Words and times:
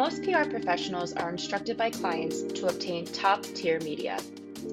Most 0.00 0.22
PR 0.22 0.48
professionals 0.48 1.12
are 1.12 1.28
instructed 1.28 1.76
by 1.76 1.90
clients 1.90 2.40
to 2.58 2.68
obtain 2.68 3.04
top 3.04 3.42
tier 3.42 3.78
media. 3.80 4.18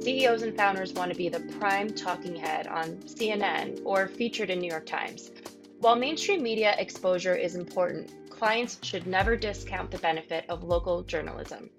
CEOs 0.01 0.41
and 0.41 0.55
founders 0.55 0.93
want 0.93 1.11
to 1.11 1.17
be 1.17 1.27
the 1.27 1.41
prime 1.59 1.89
talking 1.89 2.33
head 2.33 2.65
on 2.65 2.95
CNN 2.99 3.81
or 3.83 4.07
featured 4.07 4.49
in 4.49 4.59
New 4.59 4.71
York 4.71 4.85
Times. 4.85 5.31
While 5.79 5.97
mainstream 5.97 6.41
media 6.41 6.73
exposure 6.77 7.35
is 7.35 7.55
important, 7.55 8.29
clients 8.29 8.79
should 8.83 9.05
never 9.05 9.35
discount 9.35 9.91
the 9.91 9.97
benefit 9.97 10.45
of 10.47 10.63
local 10.63 11.03
journalism. 11.03 11.71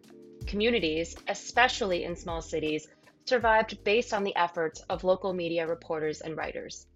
Communities, 0.46 1.16
especially 1.26 2.04
in 2.04 2.16
small 2.16 2.42
cities, 2.42 2.86
survived 3.24 3.82
based 3.82 4.12
on 4.12 4.24
the 4.24 4.36
efforts 4.36 4.82
of 4.90 5.04
local 5.04 5.32
media 5.32 5.66
reporters 5.66 6.20
and 6.20 6.36
writers. 6.36 6.86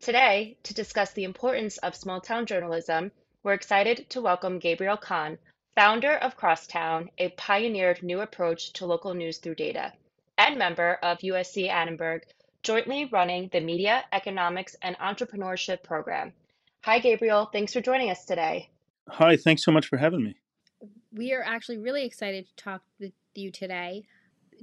Today, 0.00 0.56
to 0.64 0.74
discuss 0.74 1.12
the 1.12 1.22
importance 1.22 1.78
of 1.78 1.94
small 1.94 2.20
town 2.20 2.46
journalism, 2.46 3.12
we're 3.44 3.52
excited 3.52 4.10
to 4.10 4.20
welcome 4.20 4.58
Gabriel 4.58 4.96
Kahn, 4.96 5.38
founder 5.74 6.16
of 6.16 6.36
Crosstown, 6.36 7.10
a 7.18 7.30
pioneered 7.30 8.02
new 8.02 8.20
approach 8.20 8.72
to 8.74 8.86
local 8.86 9.14
news 9.14 9.38
through 9.38 9.54
data, 9.54 9.92
and 10.38 10.58
member 10.58 10.98
of 11.02 11.18
USC 11.18 11.68
Annenberg, 11.68 12.24
jointly 12.62 13.06
running 13.06 13.48
the 13.52 13.60
Media, 13.60 14.04
Economics, 14.12 14.76
and 14.82 14.96
Entrepreneurship 14.98 15.82
program. 15.82 16.32
Hi, 16.82 16.98
Gabriel. 16.98 17.46
Thanks 17.46 17.72
for 17.72 17.80
joining 17.80 18.10
us 18.10 18.24
today. 18.24 18.68
Hi, 19.08 19.36
thanks 19.36 19.64
so 19.64 19.72
much 19.72 19.86
for 19.86 19.96
having 19.96 20.24
me. 20.24 20.36
We 21.12 21.32
are 21.32 21.42
actually 21.42 21.78
really 21.78 22.04
excited 22.04 22.46
to 22.46 22.56
talk 22.56 22.82
with 22.98 23.12
you 23.34 23.50
today. 23.50 24.04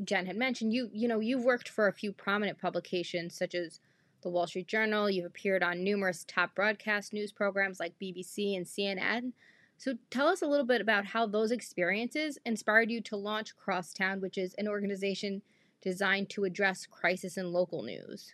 Jenn 0.03 0.25
had 0.25 0.37
mentioned 0.37 0.73
you, 0.73 0.89
you 0.93 1.07
know, 1.07 1.19
you've 1.19 1.43
worked 1.43 1.69
for 1.69 1.87
a 1.87 1.93
few 1.93 2.11
prominent 2.11 2.59
publications 2.59 3.35
such 3.35 3.55
as 3.55 3.79
the 4.21 4.29
Wall 4.29 4.47
Street 4.47 4.67
Journal. 4.67 5.09
You've 5.09 5.25
appeared 5.25 5.63
on 5.63 5.83
numerous 5.83 6.25
top 6.27 6.55
broadcast 6.55 7.13
news 7.13 7.31
programs 7.31 7.79
like 7.79 7.99
BBC 8.01 8.55
and 8.55 8.65
CNN. 8.65 9.33
So 9.79 9.93
tell 10.11 10.27
us 10.27 10.41
a 10.41 10.47
little 10.47 10.65
bit 10.65 10.81
about 10.81 11.05
how 11.05 11.25
those 11.25 11.51
experiences 11.51 12.37
inspired 12.45 12.91
you 12.91 12.99
to 13.03 13.15
launch 13.15 13.55
Crosstown, 13.55 14.19
which 14.19 14.37
is 14.37 14.53
an 14.55 14.67
organization 14.67 15.41
designed 15.81 16.29
to 16.31 16.43
address 16.43 16.85
crisis 16.85 17.37
in 17.37 17.53
local 17.53 17.81
news. 17.81 18.33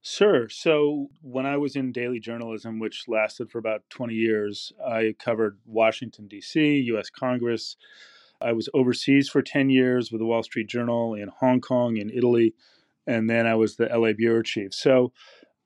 Sure. 0.00 0.48
So 0.48 1.10
when 1.22 1.44
I 1.44 1.56
was 1.56 1.74
in 1.74 1.90
daily 1.90 2.20
journalism, 2.20 2.78
which 2.78 3.08
lasted 3.08 3.50
for 3.50 3.58
about 3.58 3.82
20 3.90 4.14
years, 4.14 4.72
I 4.86 5.16
covered 5.18 5.58
Washington, 5.66 6.28
D.C., 6.28 6.82
U.S. 6.82 7.10
Congress. 7.10 7.76
I 8.40 8.52
was 8.52 8.68
overseas 8.72 9.28
for 9.28 9.42
10 9.42 9.70
years 9.70 10.12
with 10.12 10.20
the 10.20 10.26
Wall 10.26 10.44
Street 10.44 10.68
Journal 10.68 11.14
in 11.14 11.30
Hong 11.40 11.60
Kong, 11.60 11.96
in 11.96 12.10
Italy, 12.10 12.54
and 13.08 13.28
then 13.28 13.44
I 13.44 13.56
was 13.56 13.74
the 13.74 13.86
LA 13.86 14.12
bureau 14.12 14.42
chief. 14.42 14.72
So, 14.72 15.12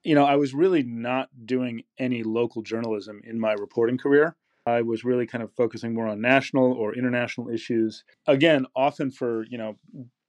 you 0.03 0.15
know, 0.15 0.25
I 0.25 0.37
was 0.37 0.55
really 0.55 0.83
not 0.83 1.29
doing 1.45 1.83
any 1.99 2.23
local 2.23 2.63
journalism 2.63 3.21
in 3.23 3.39
my 3.39 3.53
reporting 3.53 3.99
career. 3.99 4.35
I 4.67 4.83
was 4.83 5.05
really 5.05 5.27
kind 5.27 5.45
of 5.45 5.53
focusing 5.53 5.95
more 5.95 6.07
on 6.07 6.21
national 6.21 6.73
or 6.73 6.95
international 6.95 7.51
issues. 7.51 8.05
Again, 8.27 8.67
often 8.75 9.11
for, 9.11 9.45
you 9.45 9.59
know, 9.59 9.77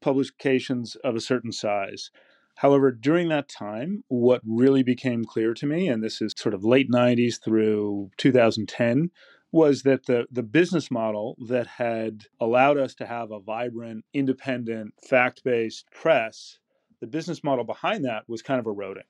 publications 0.02 0.96
of 1.04 1.16
a 1.16 1.22
certain 1.22 1.52
size. 1.52 2.12
However, 2.56 2.92
during 2.92 3.30
that 3.30 3.50
time, 3.50 4.04
what 4.08 4.42
really 4.46 4.84
became 4.84 5.26
clear 5.26 5.54
to 5.54 5.66
me, 5.66 5.88
and 5.88 6.04
this 6.04 6.22
is 6.22 6.34
sort 6.38 6.54
of 6.54 6.64
late 6.64 6.90
90s 6.90 7.42
through 7.44 8.12
2010, 8.18 9.12
was 9.52 9.84
that 9.84 10.06
the, 10.06 10.26
the 10.32 10.44
business 10.44 10.92
model 10.92 11.38
that 11.48 11.68
had 11.68 12.26
allowed 12.40 12.78
us 12.78 12.94
to 12.96 13.06
have 13.06 13.32
a 13.32 13.40
vibrant, 13.40 14.04
independent, 14.14 14.94
fact 15.08 15.44
based 15.44 15.86
press, 15.92 16.60
the 17.00 17.08
business 17.08 17.44
model 17.44 17.64
behind 17.64 18.04
that 18.04 18.24
was 18.28 18.42
kind 18.42 18.60
of 18.60 18.66
eroding. 18.68 19.04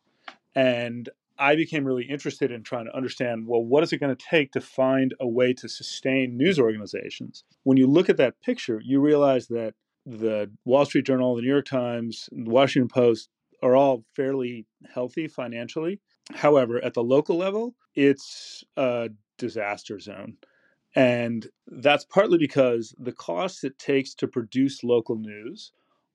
And 0.54 1.10
I 1.38 1.56
became 1.56 1.86
really 1.86 2.06
interested 2.06 2.52
in 2.52 2.64
trying 2.64 2.86
to 2.86 2.96
understand 2.96 3.48
well, 3.48 3.64
what 3.64 3.84
is 3.84 3.92
it 3.92 3.98
going 3.98 4.16
to 4.16 4.26
take 4.30 4.52
to 4.54 4.62
find 4.62 5.14
a 5.20 5.28
way 5.28 5.54
to 5.54 5.68
sustain 5.68 6.38
news 6.38 6.60
organizations? 6.60 7.44
When 7.64 7.78
you 7.78 7.88
look 7.88 8.10
at 8.10 8.18
that 8.18 8.42
picture, 8.42 8.82
you 8.84 9.00
realize 9.00 9.48
that 9.48 9.74
the 10.06 10.52
Wall 10.66 10.86
Street 10.86 11.06
Journal, 11.06 11.36
the 11.36 11.42
New 11.42 11.50
York 11.50 11.66
Times, 11.66 12.30
the 12.32 12.50
Washington 12.50 12.88
Post 12.88 13.30
are 13.62 13.76
all 13.76 14.06
fairly 14.16 14.66
healthy 14.94 15.28
financially. 15.28 16.00
However, 16.34 16.84
at 16.84 16.94
the 16.94 17.04
local 17.04 17.38
level, 17.38 17.76
it's 17.96 18.64
a 18.78 19.10
disaster 19.38 20.00
zone. 20.00 20.38
And 20.96 21.48
that's 21.68 22.06
partly 22.06 22.38
because 22.38 22.96
the 22.98 23.12
costs 23.12 23.64
it 23.64 23.78
takes 23.78 24.14
to 24.16 24.28
produce 24.28 24.84
local 24.84 25.16
news 25.16 25.72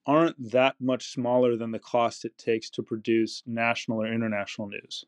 aren't 0.07 0.51
that 0.51 0.77
much 0.81 1.13
smaller 1.13 1.57
than 1.57 1.71
the 1.71 1.79
cost 1.79 2.25
it 2.25 2.37
takes 2.39 2.71
to 2.71 2.83
produce 2.83 3.43
national 3.47 4.03
or 4.03 4.13
international 4.13 4.69
news. 4.69 5.05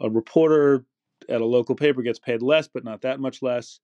A 0.00 0.08
reporter 0.08 0.84
at 1.28 1.40
a 1.40 1.46
local 1.46 1.74
paper 1.74 2.02
gets 2.02 2.18
paid 2.18 2.42
less, 2.42 2.68
but 2.68 2.84
not 2.84 3.02
that 3.02 3.20
much 3.20 3.42
less. 3.42 3.80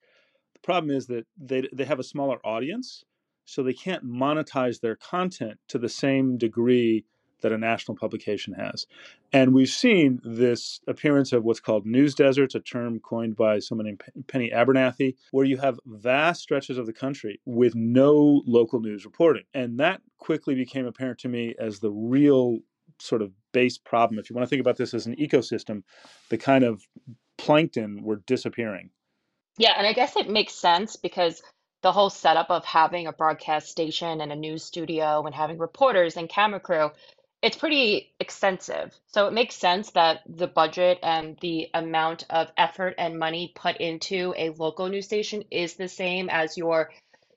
The 0.54 0.60
problem 0.60 0.94
is 0.94 1.06
that 1.08 1.26
they, 1.36 1.68
they 1.72 1.84
have 1.84 1.98
a 1.98 2.04
smaller 2.04 2.38
audience, 2.44 3.04
so 3.44 3.62
they 3.62 3.74
can't 3.74 4.04
monetize 4.04 4.80
their 4.80 4.96
content 4.96 5.58
to 5.68 5.78
the 5.78 5.88
same 5.88 6.38
degree 6.38 7.04
that 7.42 7.52
a 7.52 7.58
national 7.58 7.96
publication 7.96 8.54
has. 8.54 8.86
And 9.32 9.54
we've 9.54 9.68
seen 9.68 10.20
this 10.24 10.80
appearance 10.86 11.32
of 11.32 11.44
what's 11.44 11.60
called 11.60 11.86
news 11.86 12.14
deserts, 12.14 12.54
a 12.54 12.60
term 12.60 13.00
coined 13.00 13.36
by 13.36 13.58
someone 13.58 13.86
named 13.86 14.02
Penny 14.26 14.50
Abernathy, 14.50 15.16
where 15.30 15.44
you 15.44 15.58
have 15.58 15.78
vast 15.86 16.42
stretches 16.42 16.78
of 16.78 16.86
the 16.86 16.92
country 16.92 17.40
with 17.44 17.74
no 17.74 18.42
local 18.46 18.80
news 18.80 19.04
reporting. 19.04 19.44
And 19.54 19.78
that 19.80 20.00
quickly 20.18 20.54
became 20.54 20.86
apparent 20.86 21.18
to 21.20 21.28
me 21.28 21.54
as 21.58 21.80
the 21.80 21.90
real 21.90 22.58
sort 22.98 23.22
of 23.22 23.32
base 23.52 23.78
problem. 23.78 24.18
If 24.18 24.30
you 24.30 24.36
want 24.36 24.46
to 24.46 24.50
think 24.50 24.60
about 24.60 24.76
this 24.76 24.94
as 24.94 25.06
an 25.06 25.16
ecosystem, 25.16 25.82
the 26.30 26.38
kind 26.38 26.64
of 26.64 26.82
plankton 27.36 28.02
were 28.02 28.16
disappearing. 28.26 28.90
Yeah, 29.58 29.74
and 29.76 29.86
I 29.86 29.92
guess 29.92 30.16
it 30.16 30.28
makes 30.28 30.54
sense 30.54 30.96
because 30.96 31.42
the 31.82 31.92
whole 31.92 32.10
setup 32.10 32.50
of 32.50 32.64
having 32.64 33.06
a 33.06 33.12
broadcast 33.12 33.68
station 33.68 34.20
and 34.20 34.32
a 34.32 34.36
news 34.36 34.64
studio 34.64 35.22
and 35.24 35.34
having 35.34 35.58
reporters 35.58 36.16
and 36.16 36.28
camera 36.28 36.60
crew 36.60 36.90
it's 37.42 37.56
pretty 37.56 38.12
extensive. 38.18 38.94
So 39.06 39.26
it 39.26 39.32
makes 39.32 39.54
sense 39.54 39.90
that 39.90 40.20
the 40.26 40.46
budget 40.46 40.98
and 41.02 41.36
the 41.40 41.68
amount 41.74 42.24
of 42.30 42.50
effort 42.56 42.94
and 42.98 43.18
money 43.18 43.52
put 43.54 43.76
into 43.76 44.34
a 44.36 44.50
local 44.50 44.88
news 44.88 45.04
station 45.04 45.44
is 45.50 45.74
the 45.74 45.88
same 45.88 46.28
as 46.30 46.56
your, 46.56 46.90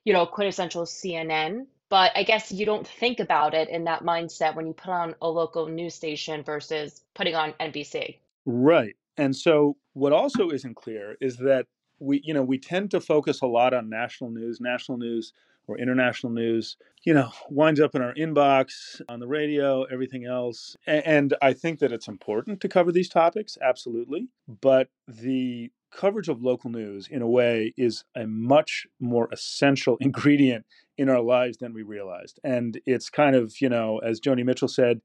you 0.04 0.12
know, 0.12 0.26
quintessential 0.26 0.84
CNN. 0.84 1.66
But 1.90 2.12
I 2.14 2.22
guess 2.22 2.52
you 2.52 2.64
don't 2.64 2.86
think 2.86 3.20
about 3.20 3.52
it 3.52 3.68
in 3.68 3.84
that 3.84 4.02
mindset 4.02 4.54
when 4.54 4.66
you 4.66 4.72
put 4.72 4.90
on 4.90 5.14
a 5.20 5.28
local 5.28 5.66
news 5.66 5.94
station 5.94 6.42
versus 6.42 7.02
putting 7.14 7.34
on 7.34 7.52
NBC. 7.60 8.16
Right. 8.46 8.96
And 9.16 9.34
so 9.34 9.76
what 9.92 10.12
also 10.12 10.50
isn't 10.50 10.76
clear 10.76 11.16
is 11.20 11.36
that 11.38 11.66
we, 11.98 12.22
you 12.24 12.32
know, 12.32 12.42
we 12.42 12.58
tend 12.58 12.90
to 12.92 13.00
focus 13.00 13.42
a 13.42 13.46
lot 13.46 13.74
on 13.74 13.90
national 13.90 14.30
news. 14.30 14.60
National 14.60 14.98
news 14.98 15.32
or 15.66 15.78
international 15.78 16.32
news, 16.32 16.76
you 17.04 17.14
know, 17.14 17.30
winds 17.48 17.80
up 17.80 17.94
in 17.94 18.02
our 18.02 18.14
inbox, 18.14 19.00
on 19.08 19.20
the 19.20 19.26
radio, 19.26 19.84
everything 19.84 20.24
else. 20.24 20.76
And 20.86 21.34
I 21.40 21.52
think 21.52 21.78
that 21.78 21.92
it's 21.92 22.08
important 22.08 22.60
to 22.60 22.68
cover 22.68 22.92
these 22.92 23.08
topics, 23.08 23.56
absolutely. 23.62 24.28
But 24.48 24.88
the 25.06 25.70
coverage 25.90 26.28
of 26.28 26.42
local 26.42 26.70
news, 26.70 27.08
in 27.10 27.22
a 27.22 27.28
way, 27.28 27.74
is 27.76 28.04
a 28.14 28.26
much 28.26 28.86
more 29.00 29.28
essential 29.32 29.96
ingredient 30.00 30.64
in 30.96 31.08
our 31.08 31.20
lives 31.20 31.58
than 31.58 31.72
we 31.72 31.82
realized. 31.82 32.38
And 32.44 32.80
it's 32.86 33.08
kind 33.08 33.34
of, 33.34 33.54
you 33.60 33.68
know, 33.68 33.98
as 33.98 34.20
Joni 34.20 34.44
Mitchell 34.44 34.68
said, 34.68 35.00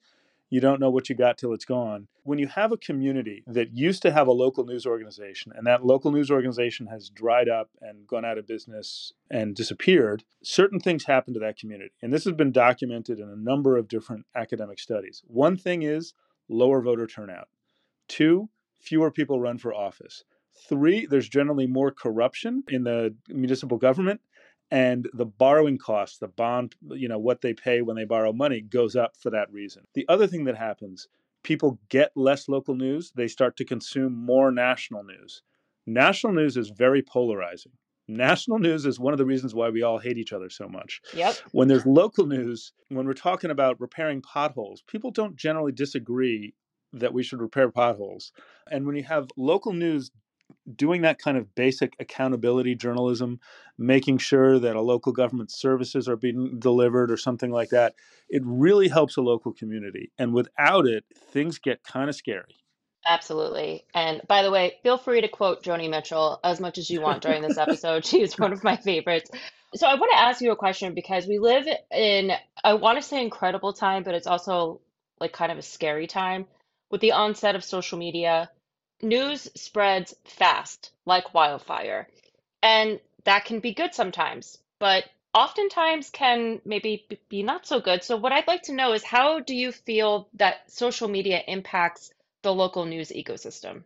you 0.50 0.61
don't 0.61 0.79
know 0.79 0.89
what 0.89 1.09
you 1.09 1.16
got 1.16 1.38
till 1.38 1.53
it's 1.53 1.66
gone. 1.66 2.07
When 2.23 2.39
you 2.39 2.47
have 2.47 2.72
a 2.72 2.78
community 2.78 3.44
that 3.47 3.75
used 3.75 4.01
to 4.03 4.11
have 4.11 4.28
a 4.28 4.31
local 4.31 4.63
news 4.63 4.85
organization 4.85 5.51
and 5.56 5.66
that 5.67 5.85
local 5.85 6.11
news 6.11 6.29
organization 6.29 6.88
has 6.88 7.09
dried 7.09 7.50
up 7.50 7.69
and 7.81 8.07
gone 8.07 8.25
out 8.25 8.38
of 8.38 8.47
business 8.47 9.11
and 9.29 9.56
disappeared, 9.56 10.23
certain 10.44 10.79
things 10.79 11.06
happen 11.06 11.33
to 11.33 11.39
that 11.39 11.57
community. 11.57 11.91
And 12.01 12.13
this 12.13 12.25
has 12.25 12.33
been 12.33 12.51
documented 12.51 13.19
in 13.19 13.29
a 13.29 13.35
number 13.35 13.78
of 13.78 13.88
different 13.88 14.25
academic 14.35 14.79
studies. 14.79 15.23
One 15.28 15.57
thing 15.57 15.81
is 15.81 16.13
lower 16.47 16.81
voter 16.81 17.07
turnout. 17.07 17.50
Two, 18.07 18.50
fewer 18.79 19.12
people 19.12 19.39
run 19.39 19.57
for 19.57 19.73
office. 19.73 20.23
Three, 20.69 21.06
there's 21.06 21.27
generally 21.27 21.67
more 21.67 21.91
corruption 21.91 22.63
in 22.69 22.83
the 22.83 23.16
municipal 23.27 23.77
government 23.77 24.21
and 24.71 25.07
the 25.13 25.25
borrowing 25.25 25.77
costs 25.77 26.17
the 26.17 26.27
bond 26.27 26.75
you 26.91 27.07
know 27.07 27.19
what 27.19 27.41
they 27.41 27.53
pay 27.53 27.81
when 27.81 27.95
they 27.95 28.06
borrow 28.06 28.33
money 28.33 28.62
goes 28.62 28.95
up 28.95 29.15
for 29.17 29.29
that 29.29 29.51
reason. 29.51 29.83
The 29.94 30.06
other 30.07 30.27
thing 30.27 30.45
that 30.45 30.57
happens 30.57 31.07
people 31.44 31.79
get 31.89 32.12
less 32.15 32.50
local 32.50 32.75
news 32.75 33.12
they 33.15 33.27
start 33.27 33.56
to 33.57 33.65
consume 33.65 34.13
more 34.13 34.51
national 34.51 35.03
news. 35.03 35.44
National 35.85 36.33
news 36.33 36.57
is 36.57 36.69
very 36.69 37.03
polarizing. 37.03 37.73
National 38.07 38.59
news 38.59 38.85
is 38.85 39.00
one 39.00 39.13
of 39.13 39.17
the 39.17 39.25
reasons 39.25 39.56
why 39.56 39.69
we 39.69 39.81
all 39.81 40.00
hate 40.00 40.17
each 40.17 40.33
other 40.33 40.50
so 40.50 40.67
much. 40.67 41.01
Yep. 41.15 41.35
When 41.51 41.67
there's 41.67 41.85
local 41.85 42.25
news 42.25 42.73
when 42.89 43.06
we're 43.06 43.13
talking 43.13 43.51
about 43.51 43.79
repairing 43.79 44.21
potholes 44.21 44.83
people 44.88 45.12
don't 45.12 45.35
generally 45.35 45.71
disagree 45.71 46.53
that 46.94 47.13
we 47.13 47.23
should 47.23 47.41
repair 47.41 47.69
potholes. 47.69 48.31
And 48.71 48.85
when 48.85 48.95
you 48.95 49.03
have 49.03 49.27
local 49.38 49.73
news 49.73 50.12
doing 50.75 51.01
that 51.01 51.19
kind 51.19 51.38
of 51.38 51.53
basic 51.56 51.95
accountability 52.00 52.75
journalism, 52.75 53.39
making 53.77 54.18
sure 54.18 54.59
that 54.59 54.75
a 54.75 54.81
local 54.81 55.12
government 55.12 55.51
services 55.51 56.07
are 56.07 56.15
being 56.15 56.59
delivered 56.59 57.12
or 57.12 57.18
something 57.18 57.51
like 57.51 57.69
that, 57.69 57.95
it 58.30 58.42
really 58.45 58.88
helps 58.88 59.18
a 59.18 59.21
local 59.21 59.53
community. 59.53 60.12
And 60.18 60.33
without 60.33 60.88
it, 60.88 61.06
things 61.31 61.59
get 61.59 61.83
kind 61.83 62.09
of 62.09 62.15
scary. 62.15 62.56
Absolutely. 63.06 63.86
And 63.94 64.21
by 64.27 64.42
the 64.42 64.50
way, 64.50 64.77
feel 64.81 64.97
free 64.97 65.21
to 65.21 65.27
quote 65.27 65.63
Joni 65.63 65.89
Mitchell 65.89 66.39
as 66.44 66.59
much 66.59 66.80
as 66.80 66.89
you 66.89 67.01
want 67.01 67.21
during 67.21 67.44
this 67.44 67.57
episode. 67.57 68.06
She's 68.06 68.38
one 68.38 68.51
of 68.51 68.63
my 68.63 68.77
favorites. 68.77 69.30
So 69.75 69.88
I 69.88 69.95
want 69.95 70.12
to 70.12 70.19
ask 70.19 70.41
you 70.41 70.51
a 70.51 70.56
question 70.56 70.95
because 70.95 71.27
we 71.27 71.38
live 71.38 71.68
in, 71.91 72.31
I 72.63 72.74
want 72.74 72.98
to 72.98 73.01
say 73.01 73.21
incredible 73.21 73.74
time, 73.74 74.03
but 74.03 74.15
it's 74.15 74.25
also 74.25 74.81
like 75.19 75.33
kind 75.33 75.51
of 75.51 75.57
a 75.57 75.62
scary 75.62 76.07
time. 76.07 76.48
With 76.89 77.01
the 77.01 77.12
onset 77.12 77.56
of 77.56 77.63
social 77.63 77.98
media, 77.98 78.50
news 79.01 79.50
spreads 79.56 80.15
fast, 80.24 80.92
like 81.06 81.33
wildfire. 81.33 82.07
And 82.62 83.00
that 83.24 83.45
can 83.45 83.59
be 83.59 83.74
good 83.74 83.94
sometimes, 83.94 84.57
but 84.80 85.06
oftentimes 85.33 86.09
can 86.09 86.62
maybe 86.65 87.06
be 87.30 87.44
not 87.44 87.65
so 87.65 87.80
good. 87.80 88.03
So 88.03 88.18
what 88.18 88.31
I'd 88.31 88.47
like 88.47 88.63
to 88.63 88.74
know 88.74 88.94
is 88.94 89.03
how 89.03 89.39
do 89.39 89.56
you 89.56 89.71
feel 89.71 90.27
that 90.36 90.71
social 90.71 91.07
media 91.07 91.42
impacts 91.47 92.12
the 92.42 92.53
local 92.53 92.86
news 92.86 93.09
ecosystem? 93.09 93.83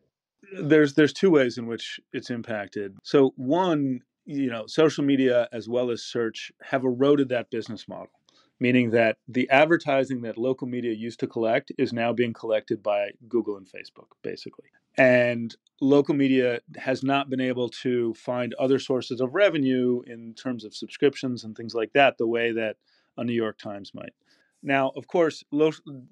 there's 0.51 0.93
there's 0.93 1.13
two 1.13 1.31
ways 1.31 1.57
in 1.57 1.67
which 1.67 1.99
it's 2.13 2.29
impacted. 2.29 2.97
So 3.03 3.33
one, 3.35 4.01
you 4.25 4.49
know, 4.49 4.65
social 4.67 5.03
media 5.03 5.47
as 5.51 5.67
well 5.67 5.91
as 5.91 6.03
search 6.03 6.51
have 6.61 6.83
eroded 6.83 7.29
that 7.29 7.49
business 7.49 7.87
model, 7.87 8.11
meaning 8.59 8.91
that 8.91 9.17
the 9.27 9.49
advertising 9.49 10.21
that 10.21 10.37
local 10.37 10.67
media 10.67 10.93
used 10.93 11.19
to 11.21 11.27
collect 11.27 11.71
is 11.77 11.93
now 11.93 12.13
being 12.13 12.33
collected 12.33 12.83
by 12.83 13.11
Google 13.27 13.57
and 13.57 13.67
Facebook, 13.67 14.07
basically. 14.21 14.65
And 14.97 15.55
local 15.81 16.15
media 16.15 16.59
has 16.77 17.03
not 17.03 17.29
been 17.29 17.39
able 17.39 17.69
to 17.69 18.13
find 18.15 18.53
other 18.55 18.79
sources 18.79 19.21
of 19.21 19.33
revenue 19.33 20.01
in 20.05 20.33
terms 20.33 20.65
of 20.65 20.75
subscriptions 20.75 21.43
and 21.43 21.55
things 21.55 21.73
like 21.73 21.93
that, 21.93 22.17
the 22.17 22.27
way 22.27 22.51
that 22.51 22.75
a 23.17 23.23
New 23.23 23.33
York 23.33 23.57
Times 23.57 23.93
might. 23.93 24.13
Now, 24.61 24.91
of 24.95 25.07
course, 25.07 25.43
lo- 25.51 25.71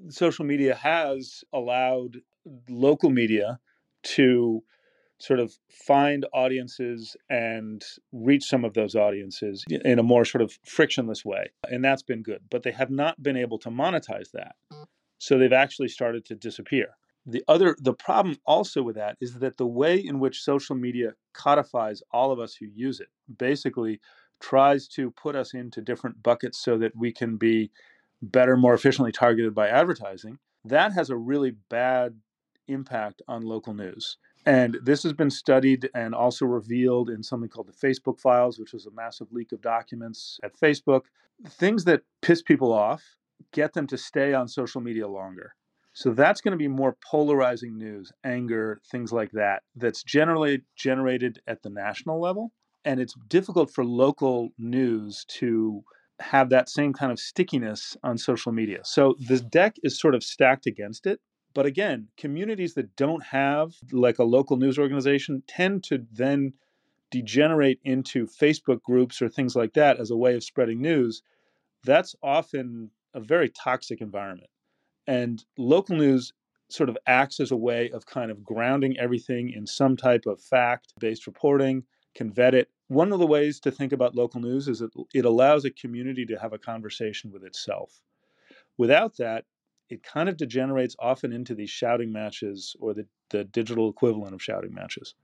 social 0.10 0.46
media 0.46 0.76
has 0.76 1.44
allowed 1.52 2.18
local 2.70 3.10
media 3.10 3.60
to 4.04 4.64
sort 5.20 5.40
of 5.40 5.54
find 5.70 6.26
audiences 6.34 7.16
and 7.30 7.84
reach 8.12 8.44
some 8.44 8.64
of 8.64 8.74
those 8.74 8.96
audiences 8.96 9.66
in 9.70 10.00
a 10.00 10.04
more 10.04 10.26
sort 10.26 10.42
of 10.42 10.58
frictionless 10.64 11.26
way. 11.26 11.50
And 11.64 11.84
that's 11.84 12.04
been 12.04 12.22
good. 12.22 12.42
But 12.50 12.64
they 12.64 12.72
have 12.72 12.92
not 12.92 13.22
been 13.22 13.38
able 13.38 13.58
to 13.60 13.70
monetize 13.70 14.32
that. 14.34 14.56
So 15.18 15.38
they've 15.38 15.54
actually 15.54 15.88
started 15.88 16.26
to 16.26 16.36
disappear. 16.36 16.90
The 17.26 17.44
other 17.48 17.76
the 17.82 17.94
problem 17.94 18.38
also 18.46 18.82
with 18.84 18.96
that 18.96 19.18
is 19.20 19.40
that 19.40 19.58
the 19.58 19.68
way 19.68 19.98
in 19.98 20.20
which 20.20 20.42
social 20.42 20.76
media 20.76 21.14
codifies 21.34 22.02
all 22.12 22.32
of 22.32 22.40
us 22.40 22.56
who 22.56 22.68
use 22.68 23.02
it 23.02 23.10
basically 23.38 24.00
tries 24.40 24.88
to 24.88 25.12
put 25.12 25.36
us 25.36 25.54
into 25.54 25.82
different 25.82 26.24
buckets 26.24 26.64
so 26.64 26.78
that 26.78 26.96
we 26.96 27.12
can 27.12 27.36
be 27.38 27.72
better, 28.22 28.56
more 28.56 28.74
efficiently 28.74 29.12
targeted 29.12 29.54
by 29.54 29.68
advertising. 29.68 30.38
That 30.64 30.94
has 30.94 31.10
a 31.10 31.18
really 31.18 31.56
bad 31.70 32.16
impact 32.68 33.22
on 33.28 33.42
local 33.42 33.74
news. 33.74 34.18
And 34.48 34.78
this 34.82 35.04
has 35.04 35.12
been 35.12 35.30
studied 35.30 35.90
and 35.94 36.16
also 36.16 36.46
revealed 36.46 37.10
in 37.10 37.22
something 37.22 37.50
called 37.50 37.68
the 37.68 37.88
Facebook 37.88 38.18
files, 38.18 38.58
which 38.58 38.72
was 38.72 38.86
a 38.86 38.92
massive 38.92 39.28
leak 39.30 39.52
of 39.52 39.62
documents 39.62 40.40
at 40.42 40.58
Facebook. 40.58 41.02
Things 41.46 41.84
that 41.84 42.04
piss 42.22 42.42
people 42.42 42.72
off 42.72 43.04
get 43.52 43.74
them 43.74 43.86
to 43.88 43.98
stay 43.98 44.34
on 44.34 44.48
social 44.48 44.80
media 44.80 45.06
longer. 45.06 45.54
So 45.92 46.12
that's 46.12 46.40
going 46.40 46.54
to 46.54 46.58
be 46.58 46.70
more 46.70 46.96
polarizing 47.12 47.78
news, 47.78 48.10
anger, 48.24 48.80
things 48.90 49.12
like 49.12 49.32
that, 49.32 49.64
that's 49.76 50.02
generally 50.02 50.62
generated 50.78 51.42
at 51.46 51.62
the 51.62 51.70
national 51.70 52.22
level. 52.22 52.54
And 52.86 53.02
it's 53.02 53.16
difficult 53.28 53.70
for 53.70 53.84
local 53.84 54.52
news 54.58 55.26
to 55.40 55.84
have 56.22 56.52
that 56.52 56.70
same 56.70 56.94
kind 56.94 57.12
of 57.12 57.20
stickiness 57.20 57.98
on 58.02 58.18
social 58.18 58.54
media. 58.54 58.80
So 58.86 59.16
the 59.28 59.42
deck 59.42 59.76
is 59.84 60.00
sort 60.00 60.16
of 60.16 60.24
stacked 60.24 60.68
against 60.68 61.06
it 61.06 61.20
but 61.58 61.66
again, 61.66 62.08
communities 62.18 62.76
that 62.76 62.96
don't 62.96 63.24
have 63.24 63.74
like 63.92 64.20
a 64.20 64.24
local 64.24 64.58
news 64.58 64.78
organization 64.78 65.42
tend 65.48 65.84
to 65.86 66.06
then 66.12 66.54
degenerate 67.10 67.80
into 67.84 68.28
Facebook 68.28 68.84
groups 68.84 69.24
or 69.24 69.28
things 69.28 69.56
like 69.56 69.74
that 69.74 70.00
as 70.00 70.12
a 70.12 70.16
way 70.16 70.36
of 70.36 70.44
spreading 70.44 70.80
news. 70.80 71.24
That's 71.84 72.16
often 72.22 72.92
a 73.16 73.20
very 73.20 73.50
toxic 73.50 74.02
environment. 74.02 74.52
And 75.08 75.44
local 75.58 75.96
news 75.96 76.32
sort 76.70 76.90
of 76.90 76.98
acts 77.08 77.40
as 77.40 77.50
a 77.50 77.58
way 77.58 77.90
of 77.90 78.06
kind 78.06 78.30
of 78.30 78.44
grounding 78.44 78.96
everything 79.00 79.50
in 79.50 79.66
some 79.66 79.98
type 79.98 80.28
of 80.28 80.40
fact 80.40 80.94
based 81.00 81.26
reporting, 81.26 81.86
can 82.14 82.32
vet 82.32 82.54
it. 82.54 82.70
One 82.88 83.12
of 83.12 83.18
the 83.18 83.26
ways 83.26 83.60
to 83.62 83.72
think 83.72 83.94
about 83.94 84.14
local 84.14 84.42
news 84.42 84.68
is 84.68 84.78
that 84.78 84.92
it 85.12 85.26
allows 85.26 85.66
a 85.66 85.72
community 85.72 86.24
to 86.28 86.38
have 86.38 86.54
a 86.54 86.60
conversation 86.60 87.32
with 87.32 87.44
itself. 87.44 88.00
Without 88.78 89.18
that, 89.18 89.46
it 89.90 90.04
kind 90.04 90.30
of 90.30 90.38
degenerates 90.38 90.96
often 91.00 91.32
into 91.32 91.56
these 91.56 91.70
shouting 91.70 92.12
matches 92.12 92.76
or 92.80 92.94
the, 92.94 93.06
the 93.30 93.44
digital 93.44 93.90
equivalent 93.90 94.34
of 94.34 94.42
shouting 94.42 94.74
matches. 94.74 95.16